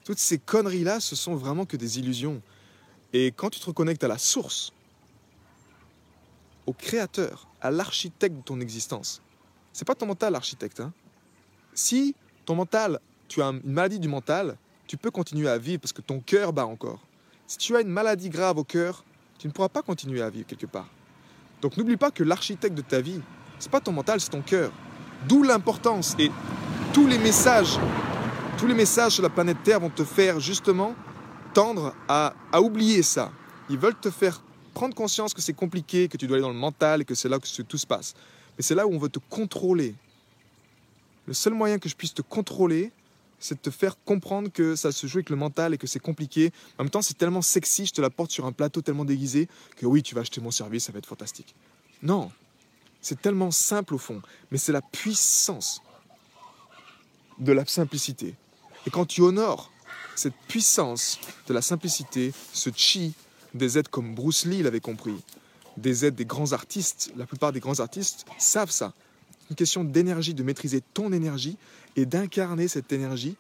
Toutes 0.03 0.19
ces 0.19 0.38
conneries-là, 0.38 1.00
ce 1.00 1.15
sont 1.15 1.36
vraiment 1.36 1.65
que 1.65 1.77
des 1.77 2.00
illusions. 2.00 2.41
Et 3.13 3.31
quand 3.31 3.49
tu 3.49 3.59
te 3.59 3.65
reconnectes 3.65 4.03
à 4.03 4.07
la 4.07 4.17
source, 4.17 4.71
au 6.65 6.73
créateur, 6.73 7.47
à 7.61 7.71
l'architecte 7.71 8.35
de 8.35 8.41
ton 8.41 8.59
existence, 8.59 9.21
c'est 9.73 9.85
pas 9.85 9.95
ton 9.95 10.05
mental 10.05 10.33
l'architecte. 10.33 10.79
Hein. 10.79 10.93
Si 11.73 12.15
ton 12.45 12.55
mental, 12.55 12.99
tu 13.27 13.41
as 13.41 13.47
une 13.47 13.61
maladie 13.63 13.99
du 13.99 14.07
mental, 14.07 14.57
tu 14.85 14.97
peux 14.97 15.11
continuer 15.11 15.49
à 15.49 15.57
vivre 15.57 15.81
parce 15.81 15.93
que 15.93 16.01
ton 16.01 16.19
cœur 16.19 16.53
bat 16.53 16.65
encore. 16.65 16.99
Si 17.47 17.57
tu 17.57 17.75
as 17.75 17.81
une 17.81 17.89
maladie 17.89 18.29
grave 18.29 18.57
au 18.57 18.63
cœur, 18.63 19.03
tu 19.39 19.47
ne 19.47 19.51
pourras 19.51 19.69
pas 19.69 19.81
continuer 19.81 20.21
à 20.21 20.29
vivre 20.29 20.45
quelque 20.45 20.65
part. 20.65 20.87
Donc 21.61 21.77
n'oublie 21.77 21.97
pas 21.97 22.11
que 22.11 22.23
l'architecte 22.23 22.75
de 22.75 22.81
ta 22.81 23.01
vie, 23.01 23.21
c'est 23.57 23.71
pas 23.71 23.81
ton 23.81 23.91
mental, 23.91 24.19
c'est 24.21 24.29
ton 24.29 24.41
cœur. 24.41 24.71
D'où 25.27 25.43
l'importance 25.43 26.15
et 26.19 26.31
tous 26.93 27.07
les 27.07 27.17
messages, 27.17 27.77
tous 28.57 28.67
les 28.67 28.73
messages 28.73 29.13
sur 29.13 29.23
la 29.23 29.29
planète 29.29 29.57
Terre 29.63 29.79
vont 29.79 29.89
te 29.89 30.03
faire 30.03 30.39
justement 30.39 30.95
tendre 31.53 31.96
à, 32.08 32.34
oublier 32.62 33.03
ça. 33.03 33.32
Ils 33.70 33.77
veulent 33.77 34.00
te 34.00 34.10
faire 34.10 34.41
prendre 34.74 34.96
conscience 34.96 35.34
que 35.34 35.41
c'est 35.41 35.53
compliqué, 35.53 36.08
que 36.08 36.18
tu 36.18 36.27
dois 36.27 36.38
aller 36.38 36.44
dans 36.44 36.50
le 36.50 36.56
mental 36.56 37.01
et 37.01 37.06
que 37.06 37.15
c'est 37.15 37.29
là 37.29 37.39
que 37.39 37.62
tout 37.62 37.77
se 37.77 37.88
passe. 37.88 38.13
Mais 38.58 38.63
c'est 38.63 38.75
là 38.75 38.88
où 38.88 38.94
on 38.94 38.98
veut 38.98 39.10
te 39.10 39.20
contrôler. 39.29 39.96
Le 41.25 41.34
seul 41.34 41.53
moyen 41.53 41.79
que 41.79 41.89
je 41.89 41.96
puisse 41.96 42.13
te 42.13 42.22
contrôler, 42.22 42.91
c'est 43.39 43.56
de 43.56 43.60
te 43.60 43.70
faire 43.70 43.96
comprendre 44.03 44.50
que 44.51 44.75
ça 44.75 44.91
se 44.91 45.08
joue 45.08 45.18
avec 45.18 45.29
le 45.29 45.36
mental 45.36 45.74
et 45.74 45.77
que 45.77 45.88
c'est 45.88 46.00
compliqué. 46.00 46.51
En 46.77 46.84
même 46.84 46.89
temps, 46.89 47.01
c'est 47.01 47.18
tellement 47.18 47.41
sexy, 47.41 47.86
je 47.86 47.94
te 47.94 48.01
la 48.01 48.10
porte 48.10 48.32
sur 48.32 48.46
un 48.46 48.51
plateau 48.51 48.82
tellement 48.82 49.06
déguisé 49.06 49.48
que 49.77 49.86
oui, 49.86 50.03
tu 50.03 50.15
vas 50.15 50.22
acheter 50.22 50.41
mon 50.41 50.51
service, 50.51 50.86
ça 50.86 50.91
va 50.91 51.00
être 51.00 51.06
fantastique. 51.06 51.56
Non, 52.01 52.32
c'est 53.01 53.22
tellement 53.22 53.51
simple 53.51 53.96
au 53.96 53.98
fond, 53.98 54.22
mais 54.51 54.58
c'est 54.58 54.72
la 54.72 54.82
puissance 54.82 55.81
de 57.40 57.53
la 57.53 57.66
simplicité. 57.66 58.35
Et 58.85 58.90
quand 58.90 59.05
tu 59.05 59.22
honores 59.22 59.72
cette 60.20 60.36
puissance 60.48 61.18
de 61.48 61.53
la 61.53 61.62
simplicité, 61.62 62.34
ce 62.53 62.70
chi 62.75 63.14
des 63.53 63.77
êtres 63.77 63.90
comme 63.90 64.14
Bruce 64.14 64.46
Lee 64.46 64.62
l'avait 64.62 64.82
compris, 64.82 65.16
des 65.77 66.05
êtres 66.05 66.18
des 66.18 66.25
grands 66.25 66.51
artistes, 66.51 67.12
la 67.16 67.25
plupart 67.25 67.53
des 67.53 67.62
grands 67.62 67.79
artistes 67.79 68.25
savent 68.38 68.70
ça. 68.70 68.94
Une 69.50 69.55
question 69.55 69.84
d'énergie, 69.84 70.34
de 70.34 70.44
maîtriser 70.44 70.82
ton 70.94 71.14
énergie 71.14 71.58
et 71.96 72.05
d'incarner 72.05 72.68
cette 72.68 72.92
énergie, 72.92 73.36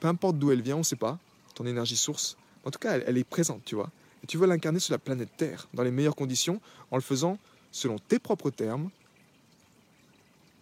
peu 0.00 0.06
importe 0.06 0.38
d'où 0.38 0.52
elle 0.52 0.62
vient, 0.62 0.76
on 0.76 0.80
ne 0.80 0.84
sait 0.84 0.96
pas, 0.96 1.18
ton 1.54 1.66
énergie 1.66 1.96
source. 1.96 2.36
En 2.64 2.70
tout 2.70 2.78
cas, 2.78 2.98
elle, 2.98 3.18
est 3.18 3.24
présente, 3.24 3.64
tu 3.64 3.74
vois. 3.74 3.90
Et 4.22 4.26
tu 4.26 4.38
veux 4.38 4.46
l'incarner 4.46 4.78
sur 4.78 4.92
la 4.92 4.98
planète 4.98 5.30
Terre, 5.36 5.68
dans 5.74 5.82
les 5.82 5.90
meilleures 5.90 6.16
conditions, 6.16 6.60
en 6.92 6.96
le 6.96 7.02
faisant 7.02 7.38
selon 7.72 7.98
tes 7.98 8.20
propres 8.20 8.50
termes 8.50 8.90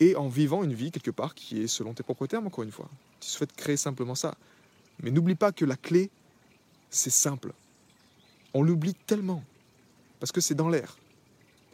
et 0.00 0.16
en 0.16 0.28
vivant 0.28 0.64
une 0.64 0.74
vie 0.74 0.90
quelque 0.90 1.10
part 1.10 1.34
qui 1.34 1.62
est 1.62 1.66
selon 1.66 1.92
tes 1.92 2.02
propres 2.02 2.26
termes, 2.26 2.46
encore 2.46 2.64
une 2.64 2.72
fois. 2.72 2.88
Tu 3.20 3.28
souhaites 3.28 3.52
créer 3.52 3.76
simplement 3.76 4.14
ça. 4.14 4.34
Mais 5.02 5.10
n'oublie 5.10 5.34
pas 5.34 5.52
que 5.52 5.64
la 5.64 5.76
clé, 5.76 6.10
c'est 6.90 7.10
simple. 7.10 7.52
On 8.54 8.62
l'oublie 8.62 8.94
tellement, 8.94 9.44
parce 10.20 10.32
que 10.32 10.40
c'est 10.40 10.54
dans 10.54 10.68
l'air. 10.68 10.96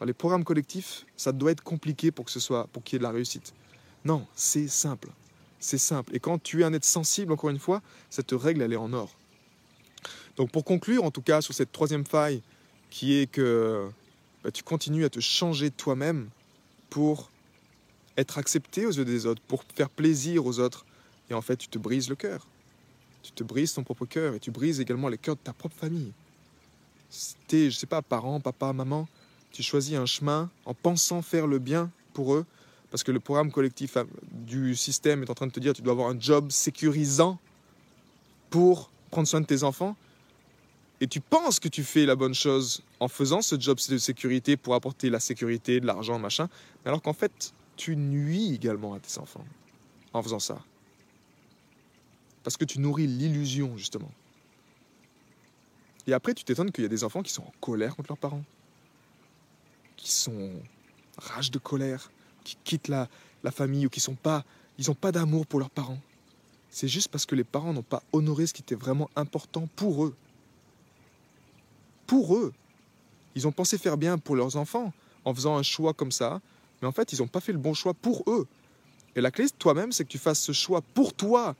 Dans 0.00 0.06
les 0.06 0.12
programmes 0.12 0.44
collectifs, 0.44 1.06
ça 1.16 1.32
doit 1.32 1.52
être 1.52 1.62
compliqué 1.62 2.10
pour 2.10 2.24
que 2.24 2.30
ce 2.30 2.40
soit, 2.40 2.66
pour 2.72 2.82
qu'il 2.82 2.94
y 2.94 2.96
ait 2.96 2.98
de 2.98 3.04
la 3.04 3.12
réussite. 3.12 3.54
Non, 4.04 4.26
c'est 4.34 4.66
simple. 4.66 5.10
C'est 5.60 5.78
simple. 5.78 6.14
Et 6.14 6.18
quand 6.18 6.42
tu 6.42 6.62
es 6.62 6.64
un 6.64 6.72
être 6.72 6.84
sensible, 6.84 7.32
encore 7.32 7.50
une 7.50 7.60
fois, 7.60 7.82
cette 8.10 8.32
règle, 8.32 8.62
elle 8.62 8.72
est 8.72 8.76
en 8.76 8.92
or. 8.92 9.14
Donc 10.36 10.50
pour 10.50 10.64
conclure, 10.64 11.04
en 11.04 11.12
tout 11.12 11.22
cas, 11.22 11.40
sur 11.40 11.54
cette 11.54 11.70
troisième 11.70 12.04
faille, 12.04 12.42
qui 12.90 13.14
est 13.14 13.26
que 13.30 13.88
bah, 14.42 14.50
tu 14.50 14.64
continues 14.64 15.04
à 15.04 15.10
te 15.10 15.20
changer 15.20 15.70
toi-même 15.70 16.28
pour 16.90 17.30
être 18.16 18.38
accepté 18.38 18.86
aux 18.86 18.90
yeux 18.90 19.04
des 19.04 19.24
autres, 19.26 19.42
pour 19.46 19.64
faire 19.74 19.88
plaisir 19.88 20.46
aux 20.46 20.58
autres. 20.58 20.84
Et 21.30 21.34
en 21.34 21.42
fait, 21.42 21.56
tu 21.56 21.68
te 21.68 21.78
brises 21.78 22.08
le 22.08 22.16
cœur. 22.16 22.46
Tu 23.22 23.32
te 23.32 23.44
brises 23.44 23.74
ton 23.74 23.84
propre 23.84 24.06
cœur 24.06 24.34
et 24.34 24.40
tu 24.40 24.50
brises 24.50 24.80
également 24.80 25.08
les 25.08 25.18
cœurs 25.18 25.36
de 25.36 25.40
ta 25.40 25.52
propre 25.52 25.76
famille. 25.76 26.12
Si 27.10 27.34
t'es, 27.46 27.70
je 27.70 27.76
sais 27.76 27.86
pas, 27.86 28.02
parent, 28.02 28.40
papa, 28.40 28.72
maman, 28.72 29.06
tu 29.50 29.62
choisis 29.62 29.96
un 29.96 30.06
chemin 30.06 30.50
en 30.64 30.74
pensant 30.74 31.22
faire 31.22 31.46
le 31.46 31.58
bien 31.58 31.90
pour 32.14 32.34
eux, 32.34 32.46
parce 32.90 33.02
que 33.02 33.12
le 33.12 33.20
programme 33.20 33.50
collectif 33.50 33.96
euh, 33.96 34.04
du 34.30 34.74
système 34.74 35.22
est 35.22 35.30
en 35.30 35.34
train 35.34 35.46
de 35.46 35.52
te 35.52 35.60
dire 35.60 35.72
tu 35.72 35.82
dois 35.82 35.92
avoir 35.92 36.08
un 36.08 36.18
job 36.18 36.50
sécurisant 36.50 37.38
pour 38.50 38.90
prendre 39.10 39.28
soin 39.28 39.40
de 39.40 39.46
tes 39.46 39.62
enfants. 39.62 39.96
Et 41.00 41.06
tu 41.06 41.20
penses 41.20 41.58
que 41.58 41.68
tu 41.68 41.82
fais 41.82 42.06
la 42.06 42.14
bonne 42.14 42.34
chose 42.34 42.82
en 43.00 43.08
faisant 43.08 43.42
ce 43.42 43.58
job 43.58 43.78
de 43.88 43.98
sécurité 43.98 44.56
pour 44.56 44.74
apporter 44.74 45.10
la 45.10 45.20
sécurité, 45.20 45.80
de 45.80 45.86
l'argent, 45.86 46.18
machin, 46.18 46.48
alors 46.84 47.02
qu'en 47.02 47.12
fait, 47.12 47.52
tu 47.76 47.96
nuis 47.96 48.54
également 48.54 48.94
à 48.94 49.00
tes 49.00 49.18
enfants 49.18 49.44
en 50.12 50.22
faisant 50.22 50.38
ça. 50.38 50.62
Parce 52.42 52.56
que 52.56 52.64
tu 52.64 52.80
nourris 52.80 53.06
l'illusion, 53.06 53.76
justement. 53.76 54.10
Et 56.06 56.12
après, 56.12 56.34
tu 56.34 56.44
t'étonnes 56.44 56.72
qu'il 56.72 56.82
y 56.82 56.86
a 56.86 56.90
des 56.90 57.04
enfants 57.04 57.22
qui 57.22 57.32
sont 57.32 57.42
en 57.42 57.52
colère 57.60 57.94
contre 57.94 58.10
leurs 58.10 58.18
parents, 58.18 58.44
qui 59.96 60.10
sont 60.10 60.50
rage 61.16 61.50
de 61.50 61.58
colère, 61.58 62.10
qui 62.42 62.56
quittent 62.64 62.88
la, 62.88 63.08
la 63.44 63.50
famille 63.50 63.86
ou 63.86 63.88
qui 63.90 64.00
sont 64.00 64.14
pas, 64.14 64.44
ils 64.78 64.88
n'ont 64.88 64.94
pas 64.94 65.12
d'amour 65.12 65.46
pour 65.46 65.60
leurs 65.60 65.70
parents. 65.70 65.98
C'est 66.70 66.88
juste 66.88 67.08
parce 67.08 67.26
que 67.26 67.34
les 67.34 67.44
parents 67.44 67.72
n'ont 67.72 67.82
pas 67.82 68.02
honoré 68.12 68.46
ce 68.46 68.54
qui 68.54 68.62
était 68.62 68.74
vraiment 68.74 69.10
important 69.14 69.68
pour 69.76 70.04
eux. 70.04 70.14
Pour 72.06 72.36
eux. 72.36 72.52
Ils 73.34 73.46
ont 73.46 73.52
pensé 73.52 73.78
faire 73.78 73.96
bien 73.96 74.18
pour 74.18 74.36
leurs 74.36 74.56
enfants 74.56 74.92
en 75.24 75.34
faisant 75.34 75.56
un 75.56 75.62
choix 75.62 75.94
comme 75.94 76.12
ça, 76.12 76.40
mais 76.80 76.88
en 76.88 76.92
fait, 76.92 77.12
ils 77.12 77.20
n'ont 77.20 77.28
pas 77.28 77.40
fait 77.40 77.52
le 77.52 77.58
bon 77.58 77.74
choix 77.74 77.94
pour 77.94 78.24
eux. 78.26 78.46
Et 79.14 79.20
la 79.20 79.30
clé, 79.30 79.46
toi-même, 79.50 79.92
c'est 79.92 80.04
que 80.04 80.10
tu 80.10 80.18
fasses 80.18 80.40
ce 80.40 80.52
choix 80.52 80.80
pour 80.80 81.14
toi, 81.14 81.54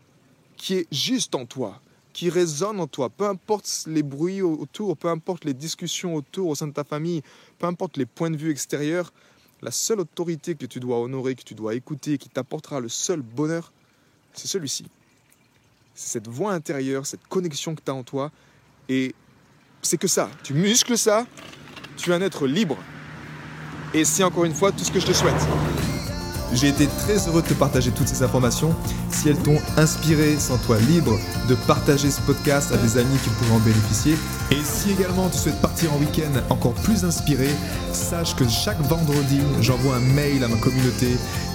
qui 0.62 0.74
est 0.74 0.86
juste 0.92 1.34
en 1.34 1.44
toi, 1.44 1.80
qui 2.12 2.30
résonne 2.30 2.78
en 2.78 2.86
toi. 2.86 3.10
Peu 3.10 3.26
importe 3.26 3.82
les 3.88 4.04
bruits 4.04 4.42
autour, 4.42 4.96
peu 4.96 5.08
importe 5.08 5.44
les 5.44 5.54
discussions 5.54 6.14
autour 6.14 6.50
au 6.50 6.54
sein 6.54 6.68
de 6.68 6.72
ta 6.72 6.84
famille, 6.84 7.20
peu 7.58 7.66
importe 7.66 7.96
les 7.96 8.06
points 8.06 8.30
de 8.30 8.36
vue 8.36 8.52
extérieurs, 8.52 9.12
la 9.60 9.72
seule 9.72 9.98
autorité 9.98 10.54
que 10.54 10.64
tu 10.66 10.78
dois 10.78 11.00
honorer, 11.00 11.34
que 11.34 11.42
tu 11.42 11.56
dois 11.56 11.74
écouter, 11.74 12.16
qui 12.16 12.28
t'apportera 12.28 12.78
le 12.78 12.88
seul 12.88 13.22
bonheur, 13.22 13.72
c'est 14.34 14.46
celui-ci. 14.46 14.86
C'est 15.96 16.12
cette 16.12 16.28
voix 16.28 16.52
intérieure, 16.52 17.06
cette 17.06 17.26
connexion 17.26 17.74
que 17.74 17.82
tu 17.84 17.90
as 17.90 17.94
en 17.94 18.04
toi. 18.04 18.30
Et 18.88 19.16
c'est 19.82 19.98
que 19.98 20.06
ça. 20.06 20.30
Tu 20.44 20.54
muscles 20.54 20.96
ça, 20.96 21.26
tu 21.96 22.12
es 22.12 22.14
un 22.14 22.20
être 22.20 22.46
libre. 22.46 22.78
Et 23.94 24.04
c'est 24.04 24.22
encore 24.22 24.44
une 24.44 24.54
fois 24.54 24.70
tout 24.70 24.84
ce 24.84 24.92
que 24.92 25.00
je 25.00 25.06
te 25.06 25.12
souhaite. 25.12 25.81
J'ai 26.54 26.68
été 26.68 26.86
très 26.86 27.16
heureux 27.28 27.42
de 27.42 27.46
te 27.48 27.54
partager 27.54 27.90
toutes 27.90 28.08
ces 28.08 28.22
informations. 28.22 28.74
Si 29.10 29.28
elles 29.28 29.38
t'ont 29.38 29.58
inspiré, 29.76 30.36
sens-toi 30.38 30.78
libre 30.80 31.18
de 31.48 31.54
partager 31.54 32.10
ce 32.10 32.20
podcast 32.20 32.72
à 32.72 32.76
des 32.76 32.98
amis 32.98 33.16
qui 33.24 33.30
pourraient 33.30 33.56
en 33.56 33.60
bénéficier. 33.60 34.16
Et 34.50 34.58
si 34.62 34.90
également 34.90 35.30
tu 35.30 35.38
souhaites 35.38 35.60
partir 35.60 35.92
en 35.94 35.98
week-end 35.98 36.40
encore 36.50 36.74
plus 36.74 37.04
inspiré, 37.04 37.48
sache 37.92 38.36
que 38.36 38.46
chaque 38.48 38.80
vendredi, 38.82 39.40
j'envoie 39.60 39.96
un 39.96 40.14
mail 40.14 40.44
à 40.44 40.48
ma 40.48 40.56
communauté 40.56 41.16